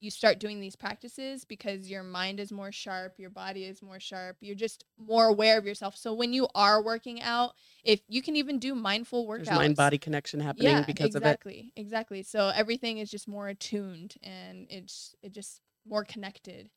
[0.00, 4.00] you start doing these practices because your mind is more sharp, your body is more
[4.00, 4.36] sharp.
[4.40, 5.94] You're just more aware of yourself.
[5.94, 7.52] So when you are working out,
[7.84, 11.22] if you can even do mindful workouts, There's mind body connection happening yeah, because of
[11.22, 11.26] it.
[11.26, 12.22] exactly, exactly.
[12.22, 16.70] So everything is just more attuned and it's it just more connected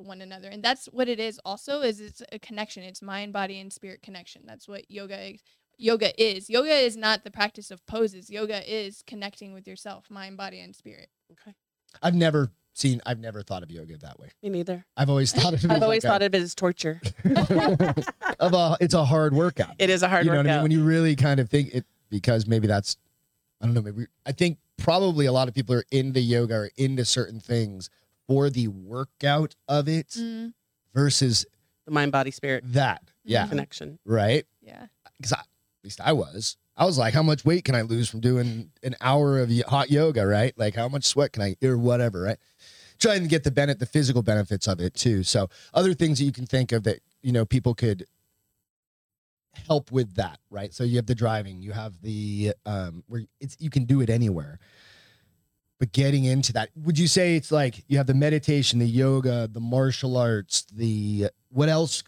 [0.00, 1.40] to one another, and that's what it is.
[1.44, 2.82] Also, is it's a connection.
[2.82, 4.42] It's mind, body, and spirit connection.
[4.46, 5.42] That's what yoga is.
[5.78, 6.50] Yoga is.
[6.50, 8.28] Yoga is not the practice of poses.
[8.28, 11.08] Yoga is connecting with yourself, mind, body, and spirit.
[11.32, 11.54] Okay,
[12.02, 14.30] I've never seen I've never thought of yoga that way.
[14.42, 14.84] me neither.
[14.96, 17.00] I've always thought of it I've as always like thought of it as torture.
[18.40, 19.74] of a it's a hard workout.
[19.78, 20.62] It is a hard you know what I mean?
[20.62, 22.96] When you really kind of think it because maybe that's
[23.60, 26.70] I don't know, maybe I think probably a lot of people are into yoga or
[26.76, 27.90] into certain things
[28.30, 30.52] for the workout of it Mm,
[30.94, 31.44] versus
[31.84, 33.02] the mind, body, spirit that.
[33.24, 33.46] Yeah.
[33.46, 33.48] Mhm.
[33.48, 33.98] connection.
[34.04, 34.46] Right?
[34.62, 34.86] yeah.
[35.16, 35.46] Because at
[35.82, 36.56] least I was.
[36.76, 39.90] I was like, how much weight can I lose from doing an hour of hot
[39.90, 40.56] yoga, right?
[40.56, 42.38] Like how much sweat can I or whatever, right?
[43.00, 45.24] Trying to get the benefit, the physical benefits of it too.
[45.24, 48.06] So other things that you can think of that, you know, people could
[49.66, 50.72] help with that, right?
[50.72, 54.08] So you have the driving, you have the um where it's you can do it
[54.08, 54.60] anywhere.
[55.80, 59.48] But getting into that, would you say it's like you have the meditation, the yoga,
[59.50, 62.04] the martial arts, the what else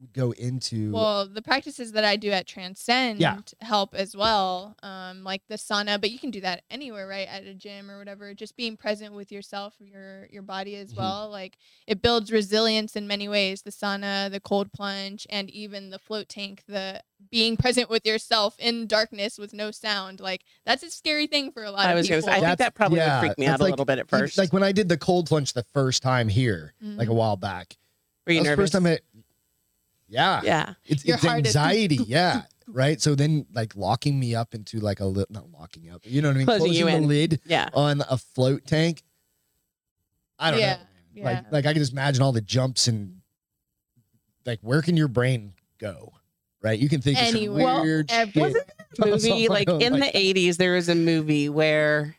[0.00, 3.22] would go into Well, the practices that I do at Transcend
[3.62, 6.00] help as well, um, like the sauna.
[6.00, 7.26] But you can do that anywhere, right?
[7.26, 8.32] At a gym or whatever.
[8.32, 10.96] Just being present with yourself, your your body as Mhm.
[10.98, 11.28] well.
[11.28, 11.56] Like
[11.88, 13.62] it builds resilience in many ways.
[13.62, 16.62] The sauna, the cold plunge, and even the float tank.
[16.68, 20.20] The being present with yourself in darkness with no sound.
[20.20, 22.28] Like that's a scary thing for a lot I of was going people.
[22.28, 23.84] to say, I think That's- that probably yeah, would freak me that's out a little
[23.84, 24.38] bit at first.
[24.38, 27.14] Like when I did the cold plunge the first time here, like a Mhm.
[27.14, 27.76] while back.
[28.26, 28.62] Were you that was the nervous?
[28.62, 29.22] first time I,
[30.08, 30.74] yeah, yeah.
[30.84, 33.00] it's, it's heart is- anxiety, yeah, right.
[33.00, 36.28] So then, like locking me up into like a li- not locking up, you know
[36.28, 37.08] what I mean, Closing you the in.
[37.08, 37.68] lid Yeah.
[37.74, 39.02] on a float tank.
[40.38, 40.80] I don't Yeah, know.
[41.14, 41.24] yeah.
[41.24, 43.20] Like, like I can just imagine all the jumps and
[44.44, 46.12] like where can your brain go?
[46.62, 46.78] Right?
[46.78, 47.82] You can think of some Anywhere.
[47.82, 48.42] weird Ev- shit.
[48.42, 48.66] Wasn't
[48.98, 52.16] movie like in the Like- 80s there was a movie where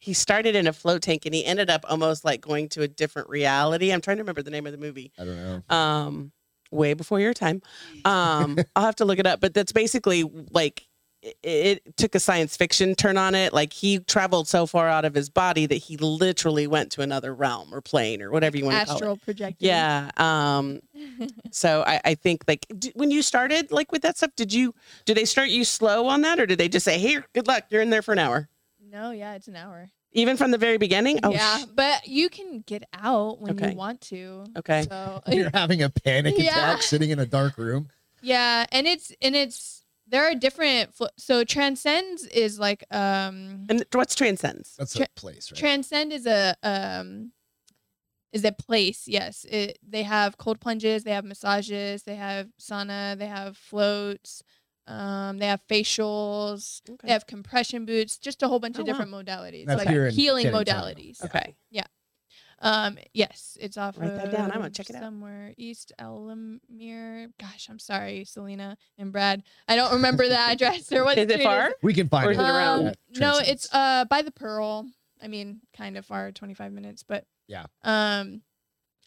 [0.00, 2.88] he started in a float tank and he ended up almost like going to a
[2.88, 5.36] different reality i'm trying to remember the name of the movie I don't
[5.68, 5.74] know.
[5.76, 6.32] um
[6.70, 7.60] way before your time
[8.04, 10.86] um i'll have to look it up but that's basically like
[11.22, 15.04] it, it took a science fiction turn on it like he traveled so far out
[15.04, 18.64] of his body that he literally went to another realm or plane or whatever you
[18.64, 19.66] want to call it Astral projecting.
[19.68, 20.80] yeah um
[21.50, 24.74] so I, I think like d- when you started like with that stuff, did you
[25.04, 27.64] did they start you slow on that or did they just say, "Here, good luck,
[27.70, 28.48] you're in there for an hour"?
[28.80, 29.88] no, yeah, it's an hour.
[30.12, 31.20] Even from the very beginning?
[31.22, 33.70] Oh, yeah, sh- but you can get out when Okay.
[33.72, 34.46] you want to.
[34.56, 34.86] okay.
[34.88, 36.50] So You're having a panic Yeah.
[36.52, 37.88] attack sitting in a dark room.
[38.22, 39.77] yeah, and it's and it's
[40.08, 40.94] there are different.
[40.94, 44.74] Flo- so transcends is like um And what's transcends?
[44.78, 45.58] That's Tra- a place, right?
[45.58, 47.32] transcend is a um
[48.32, 49.04] is a place.
[49.08, 54.42] Yes, it they have cold plunges, they have massages, they have sauna, they have floats.
[54.86, 57.08] Um, they have facials, Okay.
[57.08, 58.92] they have compression boots, just a whole bunch Oh, of wow.
[58.94, 61.22] different modalities, That's like here healing Canning modalities.
[61.22, 61.56] Okay.
[62.60, 64.50] Um, yes, it's off Write that down.
[64.50, 65.02] I'm gonna check it out.
[65.02, 67.28] somewhere East Elamere.
[67.38, 69.42] Gosh, I'm sorry, Selena and Brad.
[69.68, 71.18] I don't remember the address or what.
[71.18, 71.72] Is it street far?
[71.82, 72.34] We can find Or it.
[72.34, 72.80] is it around?
[72.80, 74.86] Um, at no, it's uh by the Pearl.
[75.22, 77.66] I mean, kind of far, 25 minutes, but Yeah.
[77.82, 78.42] Um,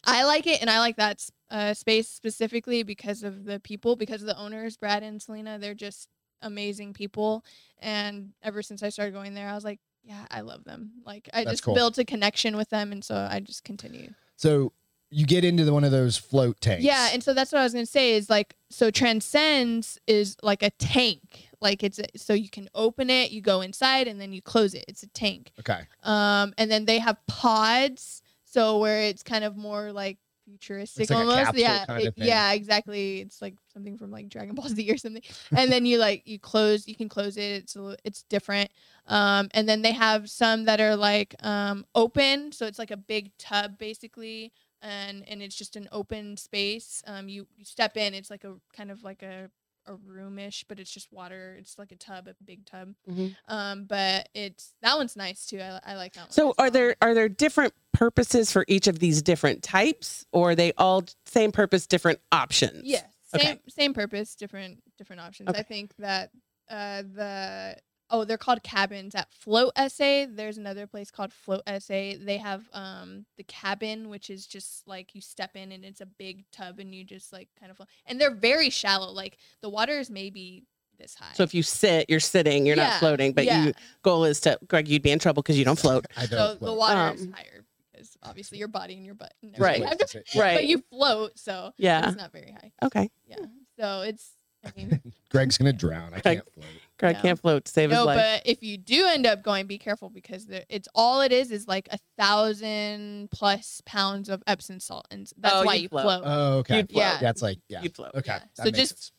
[0.04, 4.20] I like it, and I like that uh, space specifically because of the people, because
[4.20, 5.58] of the owners, Brad and Selena.
[5.58, 6.08] They're just
[6.42, 7.44] amazing people,
[7.78, 10.92] and ever since I started going there, I was like, yeah, I love them.
[11.06, 11.74] Like I That's just cool.
[11.74, 14.12] built a connection with them, and so I just continue.
[14.36, 14.72] So
[15.10, 16.82] you get into the, one of those float tanks.
[16.84, 20.62] Yeah, and so that's what I was gonna say is like so transcends is like
[20.62, 21.48] a tank.
[21.60, 24.74] Like it's a, so you can open it, you go inside, and then you close
[24.74, 24.84] it.
[24.88, 25.52] It's a tank.
[25.60, 25.82] okay.
[26.02, 31.18] Um, and then they have pods, so where it's kind of more like futuristic like
[31.18, 31.54] almost.
[31.56, 32.28] yeah, kind of it- thing.
[32.28, 33.20] yeah, exactly.
[33.20, 35.22] It's like something from like Dragon Ball Z or something.
[35.56, 37.42] and then you like you close, you can close it.
[37.62, 38.70] It's a, it's different.
[39.06, 42.96] Um, and then they have some that are like um open, so it's like a
[42.96, 44.52] big tub basically.
[44.84, 47.04] And, and it's just an open space.
[47.06, 48.14] Um, you, you step in.
[48.14, 49.48] It's like a kind of like a
[49.86, 51.56] a roomish, but it's just water.
[51.58, 52.94] It's like a tub, a big tub.
[53.08, 53.36] Mhm.
[53.48, 55.60] Um, but it's that one's nice too.
[55.60, 56.30] I, I like that one.
[56.30, 60.54] So are there are there different purposes for each of these different types or are
[60.54, 62.82] they all same purpose different options?
[62.84, 63.60] Yes, same Okay.
[63.68, 65.48] same purpose, different different options.
[65.50, 65.58] Okay.
[65.58, 66.30] I think that
[66.70, 67.76] uh the
[68.12, 70.26] oh they're called cabins at Float Essay.
[70.26, 72.16] There's another place called Float Essay.
[72.16, 76.06] They have um the cabin, which is just like you step in and it's a
[76.06, 77.88] big tub and you just like kind of float.
[78.06, 79.10] and they're very shallow.
[79.10, 80.64] Like the water is maybe
[80.98, 81.32] this high.
[81.34, 83.64] So if you sit, you're sitting, you're Yeah, not floating, but yeah.
[83.64, 83.72] you
[84.02, 86.06] goal is to Greg, you'd be in trouble because you don't float.
[86.16, 86.52] I so don't.
[86.60, 86.78] the float.
[86.78, 89.32] water is Um, higher because obviously your body and your butt.
[89.42, 89.82] And Right.
[89.82, 89.98] everything.
[89.98, 90.34] That's.
[90.36, 90.56] Right.
[90.56, 92.06] But you float, so Yeah.
[92.08, 92.72] it's not very high.
[92.84, 93.10] Okay.
[93.26, 93.36] Yeah.
[93.80, 96.14] So it's I mean Greg's gonna drown.
[96.14, 96.66] I Greg- can't float.
[96.98, 97.22] Greg No.
[97.22, 98.16] can't float to save no, his life.
[98.18, 101.50] but if you do end up going, be careful because there, it's all it is
[101.50, 105.88] is like a thousand plus pounds of Epsom salt, and that's Oh, why you'd you
[105.88, 106.04] float.
[106.04, 106.22] float.
[106.24, 106.76] Oh, okay.
[106.78, 107.02] You'd float.
[107.02, 107.18] Yeah.
[107.20, 107.82] That's like yeah.
[107.82, 108.10] You'd float.
[108.14, 108.32] Okay.
[108.32, 108.38] Yeah.
[108.38, 109.12] that So makes just- sense.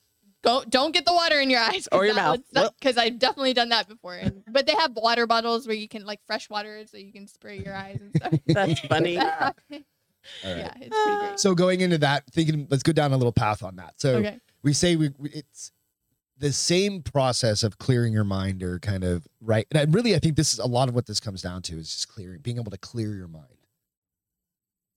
[0.43, 2.41] Go, don't get the water in your eyes Or your mouth.
[2.53, 4.15] because I've definitely done that before.
[4.15, 7.27] And, but they have water bottles where you can like fresh water, so you can
[7.29, 8.33] spray your eyes and stuff.
[8.47, 9.17] That's funny.
[9.19, 9.55] All right.
[10.43, 11.39] yeah, it's pretty great.
[11.39, 13.93] So going into that, thinking, let's go down a little path on that.
[14.01, 14.37] So Okay.
[14.63, 15.71] We say we we- it's
[16.37, 19.67] the same process of clearing your mind or kind of right.
[19.71, 21.77] And I really, I think this is a lot of what this comes down to
[21.77, 23.45] is just clearing, being able to clear your mind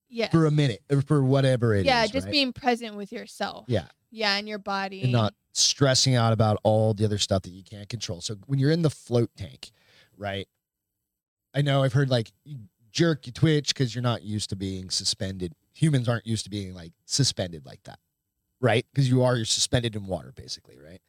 [0.09, 0.31] Yeah.
[0.31, 1.87] for a minute or for whatever it is.
[1.87, 2.33] yeah, just right?
[2.33, 3.67] being present with yourself.
[3.69, 3.87] Yeah.
[4.11, 5.03] Yeah, and your body.
[5.03, 8.21] and not stressing out about all the other stuff that you can't control.
[8.21, 9.71] So when you're in the float tank,
[10.17, 10.49] right?
[11.55, 12.59] I know I've heard like you
[12.91, 15.55] jerk, you twitch because you're not used to being suspended.
[15.75, 17.99] Humans aren't used to being like suspended like that,
[18.67, 18.87] right?
[18.93, 21.01] Because you are you're suspended in water, basically, right?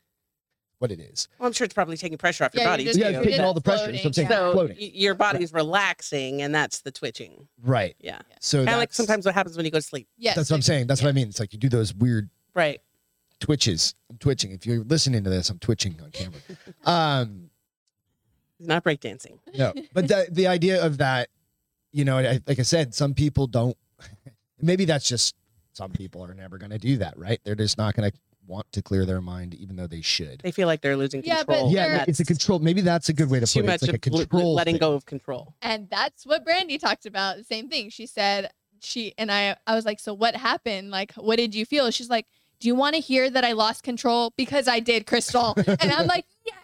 [0.80, 1.28] What it is.
[1.40, 3.24] Well, I'm sure it's probably taking pressure off your Yeah, body you're just- Yeah, you're
[3.24, 3.92] taking all the pressure.
[3.92, 4.28] That's what I'm saying.
[4.28, 4.78] floating, so floating.
[4.80, 7.48] y- your body's relaxing and that's the twitching.
[7.64, 7.96] Right.
[8.00, 8.20] Yeah.
[8.42, 10.08] So Kind of like sometimes what happens when you go to sleep.
[10.18, 10.86] yes, that's what I'm saying.
[10.86, 11.30] That's what I mean.
[11.30, 12.80] It's like you do those weird Right.
[13.40, 13.96] twitches.
[14.12, 14.52] I'm twitching.
[14.52, 16.40] If you're listening to this, I'm twitching on camera.
[16.86, 17.50] Um,
[18.60, 19.40] It's not breakdancing.
[19.58, 21.30] no but the the idea of that
[21.92, 23.78] you know I, like i said some people don't
[24.62, 25.36] maybe that's just
[25.78, 28.66] some people are never going to do that right they're just not going to want
[28.72, 31.54] to clear their mind even though they should They feel like they're losing Yeah, but
[31.54, 31.72] control.
[31.74, 33.92] yeah it's a control maybe that's a good way to too put it much it's
[33.92, 34.80] like a of l- control letting thing.
[34.80, 35.54] go of control.
[35.62, 37.36] And that's what Brandy talked about.
[37.38, 37.90] The same thing.
[37.90, 40.92] She said she and I I was like, "So what happened?
[40.92, 42.26] Like what did you feel?" She's like,
[42.62, 46.08] "Do you want to hear that I lost control because I did, Krystle?" and I'm
[46.08, 46.56] like, "Yes."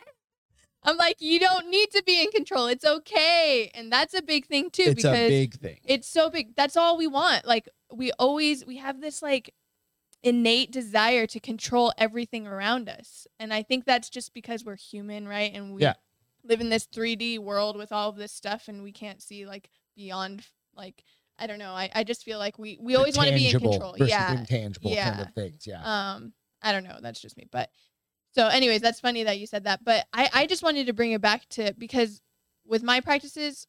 [0.84, 2.67] I'm like, "You don't need to be in control.
[2.67, 6.30] It's okay." And that's a big thing too it's a because big thing it's so
[6.30, 6.56] big.
[6.56, 7.45] That's all we want.
[7.45, 9.53] Like we always we have this like
[10.23, 13.27] innate desire to control everything around us.
[13.39, 15.51] And I think that's just because we're human, right?
[15.53, 15.93] And we Yeah.
[16.43, 19.69] live in this 3D world with all of this stuff and we can't see like
[19.95, 21.03] beyond like
[21.38, 21.71] I don't know.
[21.71, 23.95] I, I just feel like we we always want to be in control.
[23.97, 24.32] Yeah.
[24.32, 25.21] intangible kind Yeah.
[25.21, 25.65] of things.
[25.67, 25.82] Yeah.
[26.15, 26.99] Um, I don't know.
[27.01, 27.47] That's just me.
[27.51, 27.69] But
[28.34, 29.84] so, anyways, that's funny that you said that.
[29.84, 32.21] But I, I just wanted to bring it back to because
[32.65, 33.67] with my practices,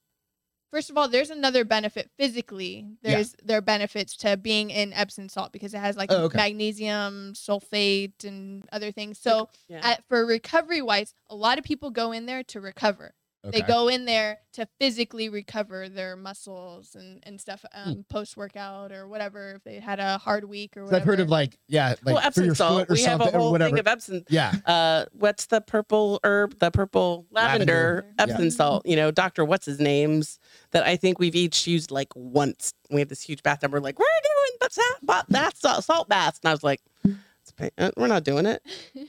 [0.75, 2.85] first of all, there's another benefit physically.
[3.03, 3.13] Yeah.
[3.13, 6.37] There's there are benefits to being in Epsom salt because it has like Oh, okay.
[6.37, 9.19] magnesium, sulfate, and other things.
[9.21, 9.81] So Yeah.
[9.85, 13.15] at, for recovery wise, a lot of people go in there to recover.
[13.45, 13.61] Okay.
[13.61, 17.91] They go in there to physically recover their muscles and, and stuff Hmm.
[17.91, 21.01] um, post workout or whatever if they had a hard week or whatever.
[21.01, 22.79] I've heard of like yeah, like well, for Epsom your salt.
[22.81, 24.23] foot or We have a whole thing of Epsom.
[24.29, 24.53] yeah.
[24.65, 26.59] Uh, what's the purple herb?
[26.59, 28.15] The purple lavender, Lavender.
[28.19, 28.51] Epsom Yeah.
[28.51, 28.87] salt.
[28.87, 30.39] You know, Doctor, what's his names?
[30.73, 32.75] That I think we've each used like once.
[32.91, 33.73] We have this huge bathtub.
[33.73, 37.53] We're like, we're doing the sa- bath salt, salt baths, and I was like, it's
[37.57, 38.63] pa- uh, we're not doing it.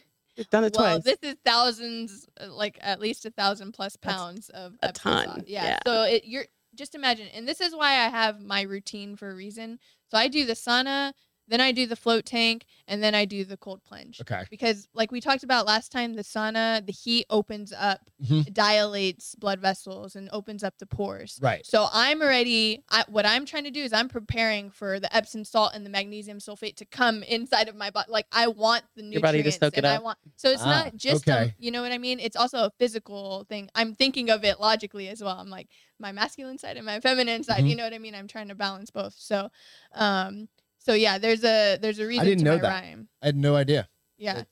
[0.52, 1.04] Done it well, twice.
[1.04, 5.43] this is thousands, uh, like at least a thousand plus That's pounds of a ton,
[5.48, 5.63] Yeah.
[5.63, 5.80] yeah.
[5.86, 6.45] So it, you're
[6.76, 9.80] just imagine, and this is why I have my routine for a reason.
[10.10, 11.13] So I do the sauna,
[11.47, 14.19] then I do the float tank, and then I do the cold plunge.
[14.21, 14.43] Okay.
[14.49, 18.51] Because, like we talked about last time, the sauna, the heat opens up, Mhm.
[18.53, 21.38] dilates blood vessels, and opens up the pores.
[21.41, 21.65] Right.
[21.65, 22.84] So I'm already.
[22.89, 25.89] I, what I'm trying to do is I'm preparing for the Epsom salt and the
[25.89, 28.12] magnesium sulfate to come inside of my body.
[28.12, 29.13] Like I want the nutrients.
[29.13, 30.17] Your body to soak it and I want.
[30.38, 32.19] So it's Ah, not just a, you know what I mean.
[32.19, 33.69] It's also a physical thing.
[33.75, 35.38] I'm thinking of it logically as well.
[35.38, 35.67] I'm like
[35.99, 37.63] my masculine side and my feminine side.
[37.63, 37.69] Mhm.
[37.69, 38.15] You know what I mean.
[38.15, 39.15] I'm trying to balance both.
[39.17, 39.49] So,
[39.93, 40.47] um,
[40.86, 42.84] so yeah, there's a there's a reason I didn't to know that.
[42.84, 43.08] rhyme.
[43.21, 44.43] I had no idea Yeah,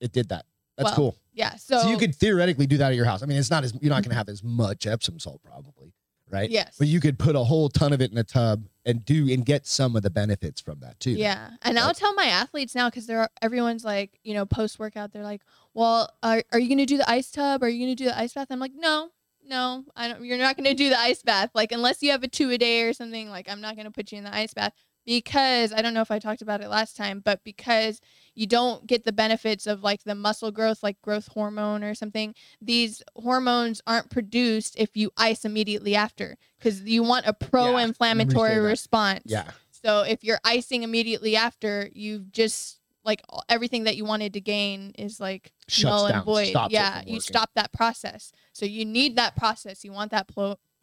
[0.00, 0.44] it did that.
[0.76, 1.16] That's Well, cool.
[1.32, 1.56] yeah.
[1.56, 3.22] So, So, you could theoretically do that at your house.
[3.22, 5.94] I mean, it's not as you're not going to have as much Epsom salt probably,
[6.30, 6.50] right?
[6.50, 6.76] yes.
[6.78, 9.44] But you could put a whole ton of it in a tub and do and
[9.46, 11.12] get some of the benefits from that too.
[11.12, 15.12] Yeah, and I'll tell my athletes now because they're everyone's like, you know, post workout,
[15.12, 17.62] they're like, "Well, are, are you gonna do the ice tub?
[17.62, 19.10] Are you gonna do the ice bath?" I'm like, "No,
[19.48, 20.24] no, I don't.
[20.24, 21.50] You're not gonna do the ice bath.
[21.54, 23.28] Like, unless you have a two a day or something.
[23.30, 24.72] Like, I'm not gonna put you in the ice bath
[25.06, 28.00] because I don't know if I talked about it last time, but because
[28.34, 32.34] you don't get the benefits of like the muscle growth, like growth hormone or something.
[32.60, 38.60] These hormones aren't produced if you ice immediately after because you want a pro-inflammatory that.
[38.60, 39.22] response.
[39.26, 39.50] Yeah.
[39.70, 44.92] So if you're icing immediately after, you've just like everything that you wanted to gain
[44.98, 46.56] is like Shuts null down, and void.
[46.70, 48.32] yeah, you stop that process.
[48.52, 49.84] So you need that process.
[49.84, 50.28] You want that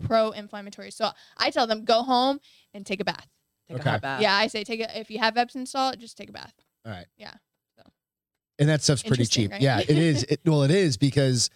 [0.01, 0.91] pro-inflammatory.
[0.91, 2.39] So I tell them go home
[2.73, 3.27] and take a bath.
[3.69, 3.89] Take Okay.
[3.89, 4.21] a hot bath.
[4.21, 6.53] Yeah, I say take it if you have Epsom salt, just take a bath.
[6.85, 7.05] All right.
[7.17, 7.33] Yeah,
[7.77, 7.83] so.
[8.59, 9.51] And that stuff's pretty cheap.
[9.51, 9.61] right?
[9.61, 10.23] Yeah, it is.
[10.23, 11.49] It, well, it is because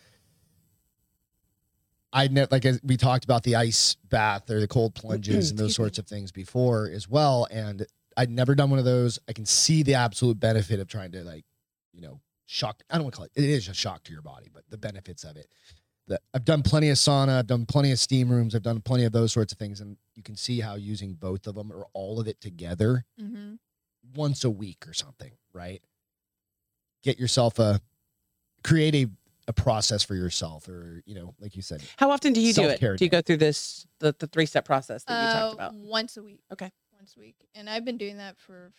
[2.13, 5.59] I know, like as we talked about the ice bath or the cold plunges and
[5.59, 7.47] those sorts of things before as well.
[7.51, 9.19] And I'd never done one of those.
[9.27, 11.45] I can see the absolute benefit of trying to like,
[11.93, 12.81] you know, shock.
[12.89, 13.31] I don't want to call it.
[13.35, 15.47] It is a shock to your body, but the benefits of it.
[16.07, 17.39] The, I've done plenty of sauna.
[17.39, 18.55] I've done plenty of steam rooms.
[18.55, 21.47] I've done plenty of those sorts of things, and you can see how using both
[21.47, 23.55] of them or all of it together Mm-hmm.
[24.15, 25.81] once a week or something, right?
[27.03, 27.81] Get yourself a
[28.63, 29.07] create a,
[29.47, 31.81] a process for yourself or, you know, like you said.
[31.97, 32.69] How often do you do it?
[32.69, 35.71] Self-care Do you go through this the, the three step process that you talked about?
[35.71, 36.41] Uh, Once a week.
[36.51, 36.71] Okay.
[36.97, 38.71] Once a week, and I've been doing that for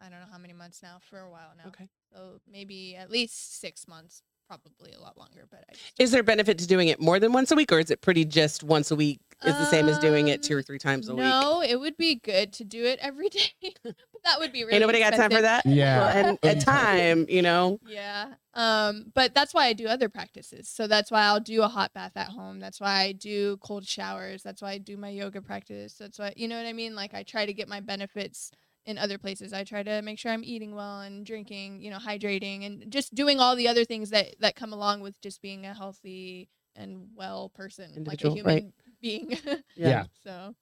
[0.00, 0.98] I don't know how many months now.
[1.10, 1.68] For a while now.
[1.68, 1.88] Okay.
[2.12, 4.22] So maybe at least six months.
[4.50, 7.32] Probably a lot longer, but I just Is there benefit to doing it more than
[7.32, 9.96] once a week, or is it pretty just once a week is the same as
[10.00, 11.22] doing it two or Um, three times a week?
[11.22, 13.52] No, it would be good to do it every day,
[13.84, 14.74] but that would be really.
[14.74, 15.64] Ain't nobody got time for that.
[15.64, 15.98] Yeah.
[16.00, 17.78] Well, and at time, you know.
[17.86, 18.34] Yeah.
[18.54, 20.68] Um, but that's why I do other practices.
[20.68, 22.58] So that's why I'll do a hot bath at home.
[22.58, 24.42] That's why I do cold showers.
[24.42, 25.92] That's why I do my yoga practice.
[25.94, 26.96] That's why you know what I mean?
[26.96, 28.50] Like I try to get my benefits
[28.86, 29.52] in other places.
[29.52, 33.14] I try to make sure I'm eating well and drinking, you know, hydrating and just
[33.14, 37.08] doing all the other things that that come along with just being a healthy and
[37.14, 38.58] well person, Individual, like a right.
[38.58, 39.38] human being.
[39.76, 40.04] Yeah.
[40.22, 40.54] so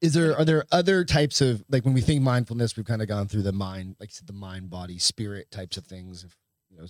[0.00, 3.08] Is there are there other types of like when we think mindfulness, we've kind of
[3.08, 6.24] gone through the mind, like the mind, body, spirit types of things.
[6.24, 6.36] If
[6.70, 6.84] you know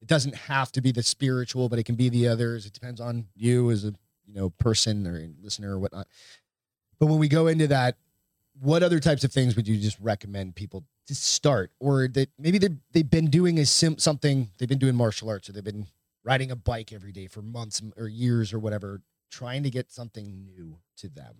[0.00, 2.66] it doesn't have to be the spiritual, but it can be the others.
[2.66, 3.92] It depends on you as a
[4.26, 6.06] you know person or listener or whatnot.
[6.98, 7.96] But when we go into that,
[8.60, 12.58] what other types of things would you just recommend people to start, or that maybe
[12.58, 15.86] they they've been doing a sim- something they've been doing martial arts, or they've been
[16.24, 19.00] riding a bike every day for months or years or whatever,
[19.30, 21.34] trying to get something new to them,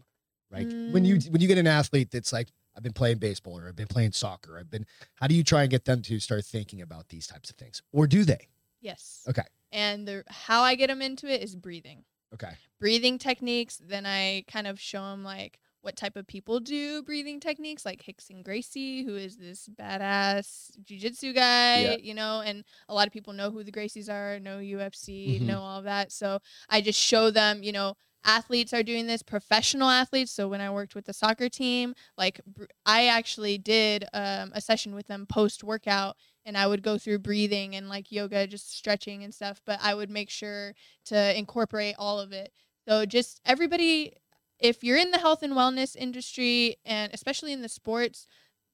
[0.51, 0.67] right?
[0.67, 1.31] When you mm.
[1.31, 4.13] when you get an athlete that's like, I've been playing baseball or I've been playing
[4.13, 4.87] soccer, I've been.
[5.17, 7.83] How do you try and get them to start thinking about these types of things,
[7.93, 8.49] or do they?
[8.81, 9.25] yes.
[9.29, 9.43] Okay.
[9.73, 12.05] And the how I get them into it is breathing.
[12.35, 12.53] Okay.
[12.81, 13.81] breathing techniques.
[13.85, 18.03] Then I kind of show them like what type of people do breathing techniques, like
[18.05, 21.97] Rickson Gracie, who is this badass jujitsu guy, Yeah.
[21.97, 25.47] you know, and a lot of people know who the Gracies are, know UFC, Mhm.
[25.47, 26.13] know all of that.
[26.13, 30.33] So I just show them, you know, athletes are doing this, professional athletes.
[30.33, 32.41] So when I worked with the soccer team, like
[32.85, 36.17] I actually did um, a session with them post workout
[36.49, 39.95] and I would go through breathing and like yoga, just stretching and stuff, but I
[39.95, 40.75] would make sure
[41.05, 42.53] to incorporate all of it.
[42.89, 44.15] So just everybody,
[44.59, 48.27] if you're in the health and wellness industry and especially in the sports,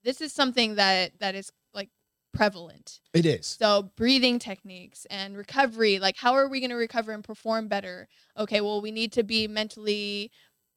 [0.05, 1.91] this is something that that is like
[2.33, 3.01] prevalent.
[3.13, 3.45] It is.
[3.47, 8.07] So breathing techniques and recovery, like how are we going to recover and perform better?
[8.39, 10.31] Okay, well we need to be mentally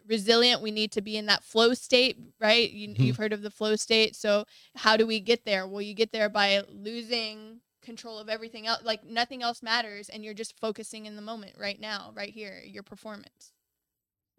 [0.08, 0.62] resilient.
[0.62, 2.70] We need to be in that flow state, right?
[2.72, 3.00] You, Mhm.
[3.00, 4.16] You've heard of the flow state.
[4.16, 4.46] So
[4.76, 5.68] how do we get there?
[5.68, 8.84] Well, you get there by losing control of everything else.
[8.84, 12.62] Like nothing else matters, and you're just focusing in the moment, right now, right here,
[12.66, 13.54] your performance.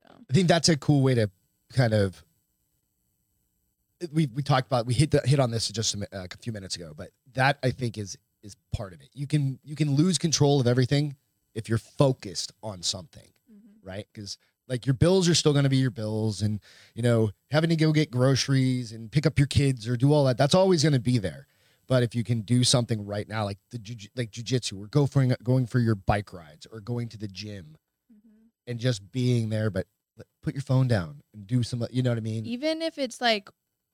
[0.03, 1.31] So I think that's a cool way to
[1.73, 2.23] kind of.
[4.13, 6.53] We we talked about we hit the, hit on this just a, uh, a few
[6.53, 9.09] minutes ago, but that I think is is part of it.
[9.13, 11.17] You can you can lose control of everything
[11.55, 13.29] if you're focused on something.
[13.83, 14.07] right?
[14.13, 14.37] Because
[14.69, 16.61] like your bills are still going to be your bills, and
[16.95, 20.25] you know having to go get groceries and pick up your kids or do all
[20.25, 21.47] that, that's always going to be there.
[21.87, 25.07] But if you can do something right now, like the juj- like jujitsu, or go
[25.07, 27.77] for going for your bike rides, or going to the gym,
[28.13, 28.49] mm-hmm.
[28.71, 29.87] and just being there, but
[30.19, 32.45] but put your phone down and do some, you know what I mean?
[32.45, 33.49] even if it's like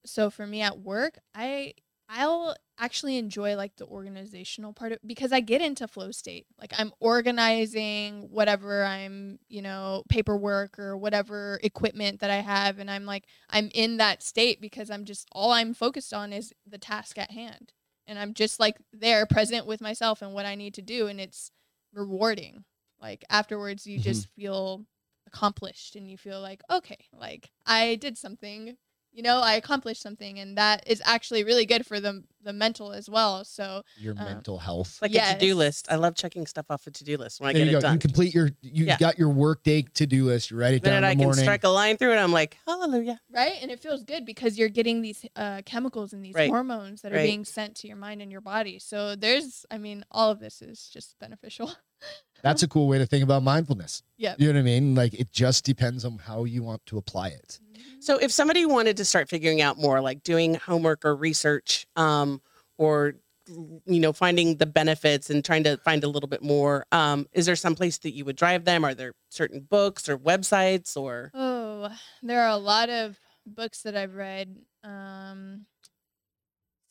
[0.07, 1.73] so for me at work i
[2.09, 6.47] i'll actually enjoy like the organizational part of because i get into flow state.
[6.61, 12.91] Like i'm organizing whatever i'm you know paperwork or whatever equipment that i have and
[12.91, 16.79] i'm like i'm in that state because i'm just all i'm focused on is the
[16.79, 17.73] task at hand.
[18.07, 21.21] And i'm just like there present with myself and what i need to do and
[21.21, 21.51] it's
[21.93, 22.65] rewarding.
[23.01, 24.03] Like afterwards you Mhm.
[24.03, 24.85] just feel
[25.27, 28.77] accomplished and you feel like okay like i did something
[29.15, 32.93] you know i accomplished something and that is actually really good for the the mental
[32.93, 34.89] as well so Your um, mental health.
[34.89, 35.87] It's like a to-do list.
[35.91, 37.81] I love checking stuff off a to-do list when I get you it go.
[37.81, 37.93] done.
[37.95, 38.99] You complete your, you Yeah.
[38.99, 40.51] got your work day to do list.
[40.51, 42.17] You write it The down minute in I the can strike a line through it,
[42.19, 43.19] I'm like, hallelujah.
[43.33, 46.51] right and it feels good because you're getting these uh, chemicals and these Right.
[46.51, 47.23] hormones that are Right.
[47.25, 50.61] being sent to your mind and your body so there's i mean all of this
[50.61, 51.73] is just beneficial
[52.45, 54.03] That's a cool way to think about mindfulness.
[54.19, 54.35] Yeah.
[54.39, 54.95] You know what I mean?
[54.95, 57.59] Like it just depends on how you want to apply it.
[58.01, 62.43] So if somebody wanted to start figuring out more, like doing homework or research, um,
[62.77, 63.15] or
[63.49, 67.47] you know, finding the benefits and trying to find a little bit more, um, is
[67.47, 68.85] there some place that you would drive them?
[68.85, 71.91] Are there certain books or websites or Oh,
[72.23, 74.55] there are a lot of books that I've read.
[74.83, 75.67] Um,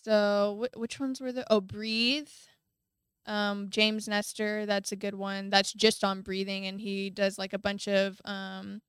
[0.05, 1.45] so wh- which ones were there?
[1.49, 2.27] Oh, Breathe.
[3.25, 5.49] Um, James Nestor, that's a good one.
[5.49, 8.21] That's just on breathing, and he does like a bunch of.
[8.25, 8.81] Um,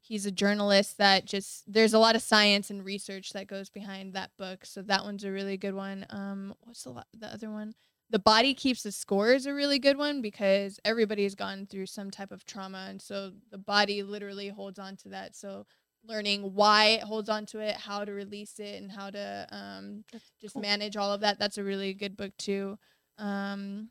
[0.00, 4.14] he's a journalist that just there's a lot of science and research that goes behind
[4.14, 4.64] that book.
[4.64, 6.06] So that one's a really good one.
[6.10, 7.74] Um, what's the the other one?
[8.10, 12.10] The Body Keeps the Score is a really good one because everybody's gone through some
[12.10, 15.36] type of trauma, and so the body literally holds on to that.
[15.36, 15.66] So
[16.06, 20.04] learning why it holds on to it, how to release it, and how to um,
[20.40, 20.62] just cool.
[20.62, 21.38] manage all of that.
[21.38, 22.78] That's a really good book too.
[23.18, 23.90] Um,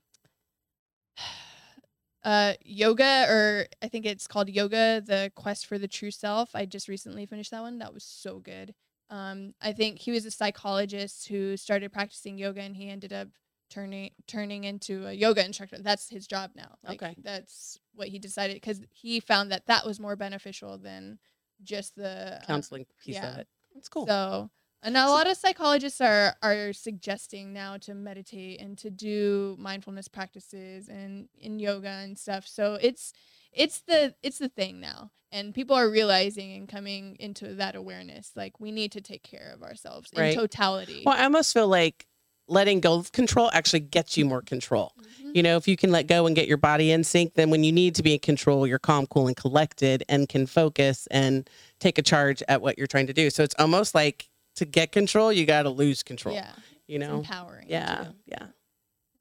[2.23, 6.51] uh, yoga, or I think it's called Yoga: The Quest for the True Self.
[6.53, 7.79] I just recently finished that one.
[7.79, 8.73] That was so good.
[9.09, 13.29] Um, I think he was a psychologist who started practicing yoga, and he ended up
[13.69, 15.77] turning turning into a yoga instructor.
[15.79, 16.77] That's his job now.
[16.83, 17.15] Like, Okay.
[17.21, 21.19] that's what he decided because he found that that was more beneficial than
[21.63, 23.31] just the um, counseling piece yeah.
[23.31, 23.47] of it?
[23.73, 24.07] That's cool.
[24.07, 24.49] so,
[24.83, 30.07] and a lot of psychologists are are suggesting now to meditate and to do mindfulness
[30.07, 32.47] practices and in yoga and stuff.
[32.47, 33.13] So it's
[33.51, 38.31] it's the it's the thing now, and people are realizing and coming into that awareness.
[38.35, 40.33] Like we need to take care of ourselves Right.
[40.33, 41.03] in totality.
[41.05, 42.05] well, I almost feel like
[42.49, 44.93] letting go of control actually gets you more control.
[44.97, 45.35] Mhm.
[45.35, 47.65] You know, if you can let go and get your body in sync, then when
[47.65, 51.49] you need to be in control, you're calm, cool, and collected and can focus and
[51.79, 53.29] take a charge at what you're trying to do.
[53.29, 56.35] So it's almost like to get control, you got to lose control.
[56.35, 56.51] Yeah,
[56.87, 57.17] You it's know?
[57.17, 57.65] empowering.
[57.69, 58.03] Yeah.
[58.05, 58.09] too.
[58.27, 58.43] Yeah.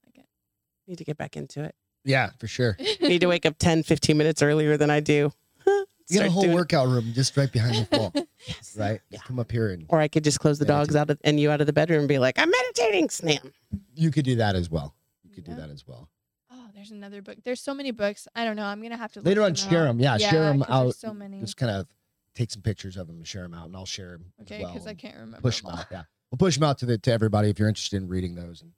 [0.05, 0.25] Like
[0.87, 1.73] Need to get back into it.
[2.05, 2.77] Yeah, for sure.
[3.01, 5.31] Need to wake up 10, 15 minutes earlier than I do.
[6.09, 6.55] You got a whole doing it.
[6.55, 8.13] workout room just right behind the wall,
[8.47, 8.77] Yes.
[8.79, 9.01] right?
[9.09, 9.19] Yeah.
[9.25, 11.51] Come up here and Or I could just close the dogs out of, and you
[11.51, 13.51] out of the bedroom and be like, I'm meditating, snam.
[13.93, 14.95] you could do that as well.
[15.25, 15.55] You could Yeah.
[15.55, 16.07] do that as well.
[16.49, 17.35] Oh, there's another book.
[17.43, 18.25] There's so many books.
[18.33, 18.63] I don't know.
[18.63, 19.87] I'm gonna have to Later on, them share out.
[19.87, 19.99] them.
[19.99, 20.83] Yeah, share them out.
[20.83, 21.41] There's so many.
[21.41, 21.87] Just kind of
[22.37, 24.61] take some pictures of them and share them out, and I'll share them Okay, as
[24.63, 24.73] well.
[24.73, 25.41] because I can't remember.
[25.41, 25.81] push them them all.
[25.81, 25.87] out.
[25.91, 28.61] Yeah, we'll push them out to the to everybody if you're interested in reading those.
[28.61, 28.71] And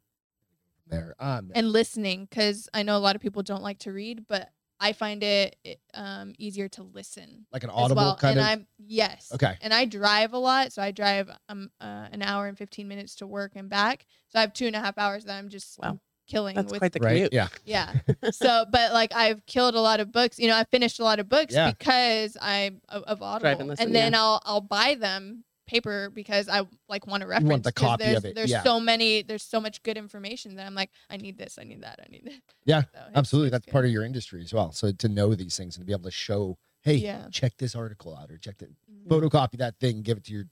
[0.88, 4.26] there, um, And listening, because I know a lot of people don't like to read,
[4.28, 4.50] but
[4.80, 8.16] I find it it, um, easier to listen Like an as audible well.
[8.16, 8.46] kind and of.
[8.60, 9.30] I'm yes.
[9.34, 9.56] okay.
[9.62, 13.16] And I drive a lot, so I drive um uh, an hour and fifteen minutes
[13.16, 14.06] to work and back.
[14.30, 16.00] So I have two and a half hours that I'm just Wow.
[16.30, 17.14] Killing That's with quite the right.
[17.30, 17.34] commute.
[17.34, 17.48] Yeah.
[17.66, 17.94] yeah.
[18.32, 20.40] So, but like I've killed a lot of books.
[20.40, 21.72] You know, I finished a lot of books Yeah.
[21.72, 24.20] because I'm of, of Audible, listen, and then yeah.
[24.22, 27.50] I'll I'll buy them paper because I like want to reference.
[27.52, 28.64] want the 'cause copy there's, of it, There's yeah.
[28.64, 29.22] so many.
[29.22, 31.58] There's so much good information that I'm like, I need this.
[31.60, 32.00] I need that.
[32.04, 32.42] I need that.
[32.66, 33.48] Yeah, So it's- Absolutely.
[33.48, 33.72] it's That's good.
[33.72, 34.72] part of your industry as well.
[34.72, 37.28] So to know these things and to be able to show, hey, Yeah.
[37.32, 39.08] check this article out or check the Mhm.
[39.10, 40.46] photocopy that thing, give it to your,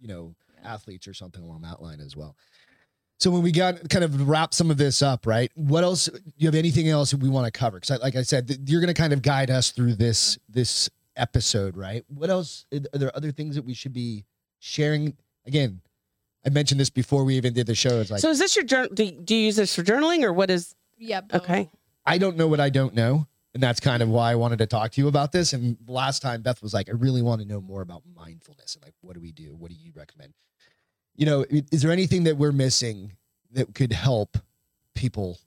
[0.00, 2.34] you know, athletes or something along that line as well.
[3.18, 5.50] So when we got kind of wrap some of this up, right?
[5.54, 6.06] What else?
[6.06, 7.78] Do you have anything else that we want to cover?
[7.78, 11.76] Because, like I said, you're going to kind of guide us through this this episode,
[11.76, 12.04] right?
[12.08, 12.66] What else?
[12.72, 14.24] Are there other things that we should be
[14.58, 15.16] sharing?
[15.46, 15.80] Again,
[16.44, 18.00] I mentioned this before we even did the show.
[18.00, 18.90] It's like so is this your journal?
[18.92, 20.74] Do, do you use this for journaling or what is?
[20.98, 21.20] Yeah.
[21.20, 21.42] both.
[21.42, 21.70] Okay.
[22.06, 23.26] I don't know what I don't know.
[23.54, 25.52] And that's kind of why I wanted to talk to you about this.
[25.52, 28.82] And last time Beth was like, I really want to know more about mindfulness and
[28.82, 29.54] like, what do we do?
[29.54, 30.34] What do you recommend?
[31.16, 33.12] You know, is there anything that we're missing
[33.52, 34.36] that could help
[34.94, 35.38] people,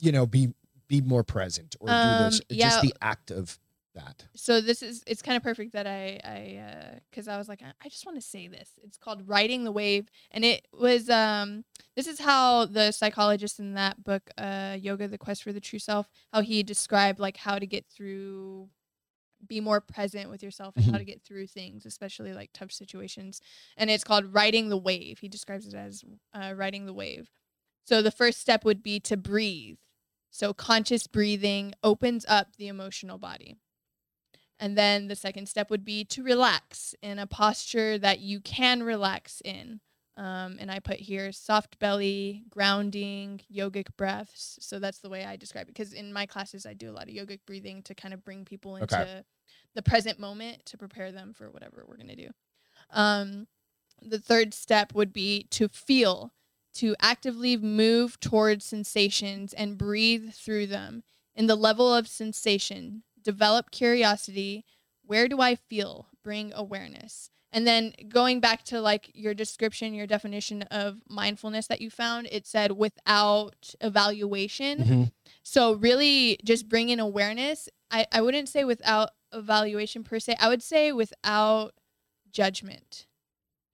[0.00, 0.54] you know, be
[0.88, 2.40] be more present or do this?
[2.40, 2.68] Um, yeah.
[2.68, 3.58] Just the act of
[3.94, 4.24] that.
[4.34, 7.72] so this is it's kind of perfect that I I because I was like I,
[7.84, 8.70] I just want to say this.
[8.82, 11.64] It's called riding the wave, and it was um
[11.94, 15.78] this is how the psychologist in that book uh Yoga: The Quest for the True
[15.78, 18.70] Self how he described like how to get through
[19.46, 20.98] be more present with yourself and how Mhm.
[20.98, 23.40] to get through things especially like tough situations
[23.76, 27.30] and it's called riding the wave he describes it as uh, riding the wave
[27.84, 29.78] so the first step would be to breathe
[30.30, 33.56] so conscious breathing opens up the emotional body
[34.60, 38.84] and then the second step would be to relax in a posture that you can
[38.84, 39.80] relax in.
[40.16, 44.58] Um, and I put here soft belly, grounding, yogic breaths.
[44.60, 45.74] So that's the way I describe it.
[45.74, 48.44] Because in my classes, I do a lot of yogic breathing to kind of bring
[48.44, 49.22] people into Okay.
[49.74, 52.28] the present moment to prepare them for whatever we're going to do.
[52.90, 53.46] Um,
[54.02, 56.32] the third step would be to feel,
[56.74, 61.04] to actively move towards sensations and breathe through them
[61.34, 64.64] in the level of sensation, develop curiosity.
[65.04, 66.08] Where do I feel?
[66.22, 67.30] Bring awareness.
[67.52, 72.26] And then going back to like your description, your definition of mindfulness that you found,
[72.32, 74.78] it said without evaluation.
[74.78, 75.02] Mm-hmm.
[75.42, 77.68] So really just bring in awareness.
[77.90, 80.36] I, I wouldn't say without evaluation per se.
[80.40, 81.74] I would say without
[82.30, 83.06] judgment.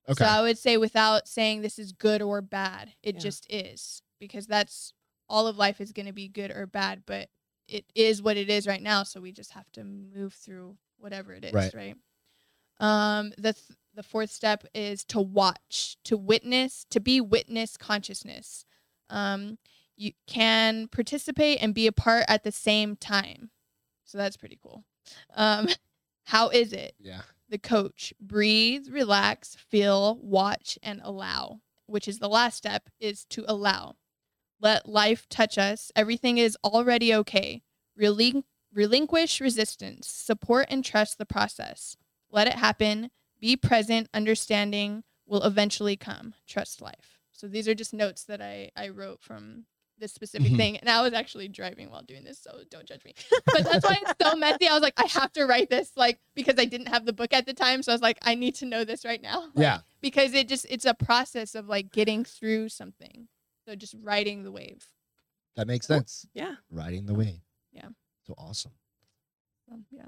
[0.09, 0.25] Okay.
[0.25, 2.95] So I would say without saying this is good or bad.
[3.03, 3.21] It Yeah.
[3.21, 4.93] just is because that's
[5.29, 7.29] all of life is going to be good or bad, but
[7.69, 9.03] it is what it is right now.
[9.03, 11.75] So we just have to move through whatever it is, Right.
[11.75, 11.97] right?
[12.81, 18.65] Um, the th- the fourth step is to watch, to witness, to be witness consciousness.
[19.11, 19.59] Um,
[19.97, 23.51] you can participate and be a part at the same time.
[24.05, 24.85] So that's pretty cool.
[25.35, 25.69] Um,
[26.25, 26.95] how is it?
[27.01, 27.23] yeah.
[27.49, 33.45] the coach breathe relax feel watch and allow which is the last step is to
[33.49, 33.97] allow
[34.61, 37.63] let life touch us everything is already okay
[37.99, 41.97] Relin- relinquish resistance support and trust the process
[42.31, 43.11] let it happen
[43.41, 48.71] be present understanding will eventually come trust life so these are just notes that i
[48.77, 49.65] i wrote from
[50.01, 50.57] this specific Mhm.
[50.57, 53.15] thing and i was actually driving while doing this so don't judge me
[53.53, 54.69] but that's why it's so messy.
[54.69, 57.33] I was like, I have to write this, like, because I didn't have the book
[57.33, 57.83] at the time.
[57.83, 59.41] So I was like, I need to know this right now.
[59.41, 59.79] Like, Yeah.
[60.01, 63.27] Because it just, it's a process of like getting through something.
[63.65, 64.87] So just riding the wave.
[65.57, 66.27] That makes sense.
[66.35, 66.55] Yeah.
[66.71, 67.41] Riding the wave.
[67.73, 67.89] Yeah.
[68.27, 68.73] So awesome.
[69.69, 70.07] So, yeah.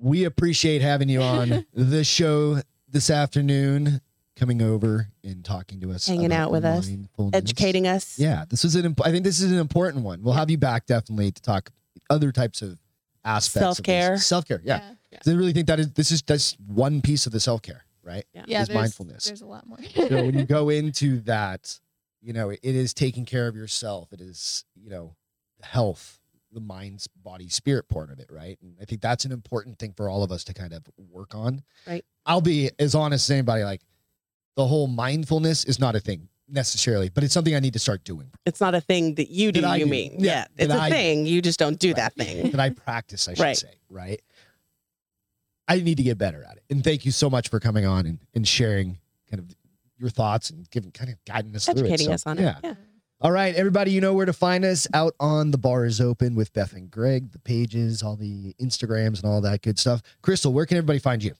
[0.00, 4.00] We appreciate having you on the show this afternoon,
[4.36, 6.90] coming over and talking to us, Hanging out with us.
[7.32, 8.18] Educating us.
[8.18, 8.84] Yeah, this was an.
[8.84, 10.22] imp- I think this is an important one.
[10.22, 11.70] We'll have you back definitely to talk
[12.10, 12.78] other types of
[13.24, 13.60] aspects.
[13.60, 14.18] Self-care.
[14.18, 14.60] Self care.
[14.64, 14.80] Yeah.
[15.10, 15.18] Yeah.
[15.18, 17.84] 'Cause I really think that is this is that's one piece of the self care,
[18.02, 18.24] right?
[18.34, 18.44] Yeah.
[18.46, 19.24] Yeah, Is there's, mindfulness.
[19.24, 19.78] There's a lot more.
[19.94, 21.80] So when you go into that,
[22.20, 24.12] you know, it is taking care of yourself.
[24.12, 25.16] It is, you know,
[25.62, 26.18] health,
[26.56, 28.58] the mind's body, spirit part of it, right?
[28.62, 31.34] And I think that's an important thing for all of us to kind of work
[31.34, 31.62] on.
[31.86, 32.02] Right.
[32.24, 33.82] I'll be as honest as anybody, like
[34.56, 38.04] the whole mindfulness is not a thing necessarily, but it's something I need to start
[38.04, 38.30] doing.
[38.46, 39.90] It's not a thing that you do, That you do.
[39.90, 40.16] mean.
[40.18, 40.64] Yeah, Yeah.
[40.64, 40.94] It's a I do.
[40.94, 41.26] thing.
[41.26, 41.96] You just don't do Right.
[41.96, 42.50] that thing.
[42.52, 43.56] that I practice, I should Right.
[43.56, 44.22] say, right?
[45.68, 46.62] I need to get better at it.
[46.70, 48.98] And thank you so much for coming on and, and sharing
[49.30, 49.54] kind of
[49.98, 51.78] your thoughts and giving kind of guiding us through it.
[51.80, 52.58] Educating So, us on yeah.
[52.58, 52.64] it.
[52.64, 52.74] Yeah.
[53.18, 56.34] All right, everybody, you know where to find us out on the bar is open
[56.34, 60.02] with Beth and Greg, the pages, all the Instagrams and all that good stuff.
[60.22, 61.32] Krystle, where can everybody find you?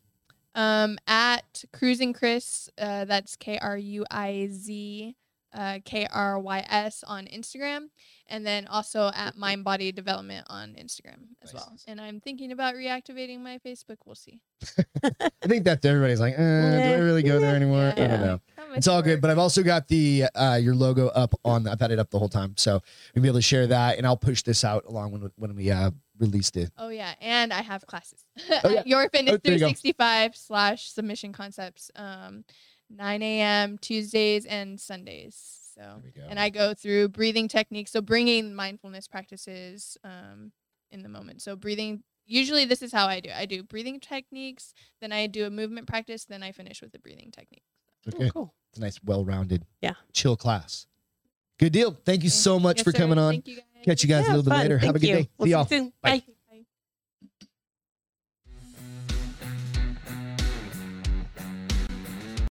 [0.54, 5.16] Um, at Cruising Chris, uh, that's K R U I Z
[5.52, 7.88] uh, K R Y S on Instagram,
[8.28, 11.76] and then also at Mind Body Development on Instagram as well.
[11.86, 13.98] And I'm thinking about reactivating my Facebook.
[14.04, 14.40] We'll see.
[15.04, 17.92] I think that everybody's like, eh, do I really go there anymore?
[17.96, 18.40] I don't know.
[18.74, 21.66] It's all good, but I've also got the uh, your logo up on.
[21.66, 22.80] I've had it up the whole time, so
[23.14, 25.70] we'll be able to share that, and I'll push this out along when when we
[25.70, 26.70] uh, release it.
[26.78, 28.24] Oh yeah, and I have classes.
[28.50, 28.80] Oh, yeah.
[28.80, 32.44] at Your Fitness Oh, there you 365 slash Submission Concepts, um,
[32.90, 33.78] 9 a.m.
[33.78, 35.34] Tuesdays and Sundays.
[35.74, 36.26] So, There we go.
[36.28, 37.90] and I go through breathing techniques.
[37.92, 40.52] So bringing mindfulness practices um,
[40.90, 41.42] in the moment.
[41.42, 42.02] So breathing.
[42.28, 43.28] Usually, this is how I do.
[43.30, 43.36] it.
[43.36, 46.98] I do breathing techniques, then I do a movement practice, then I finish with the
[46.98, 47.62] breathing technique.
[48.08, 48.54] Okay, Oh, cool.
[48.70, 49.94] it's a nice, well-rounded, Yeah.
[50.12, 50.86] chill class.
[51.58, 51.96] Good deal.
[52.04, 52.98] Thank you so much Yes, for sir.
[52.98, 53.32] coming on.
[53.34, 53.64] Thank you guys.
[53.84, 54.60] Catch you guys a little bit fun.
[54.62, 54.78] later.
[54.78, 55.14] Have a good you.
[55.14, 55.30] day.
[55.38, 55.66] We'll See see you y'all.
[55.66, 55.92] soon.
[56.02, 56.18] Bye.
[56.26, 56.34] Bye.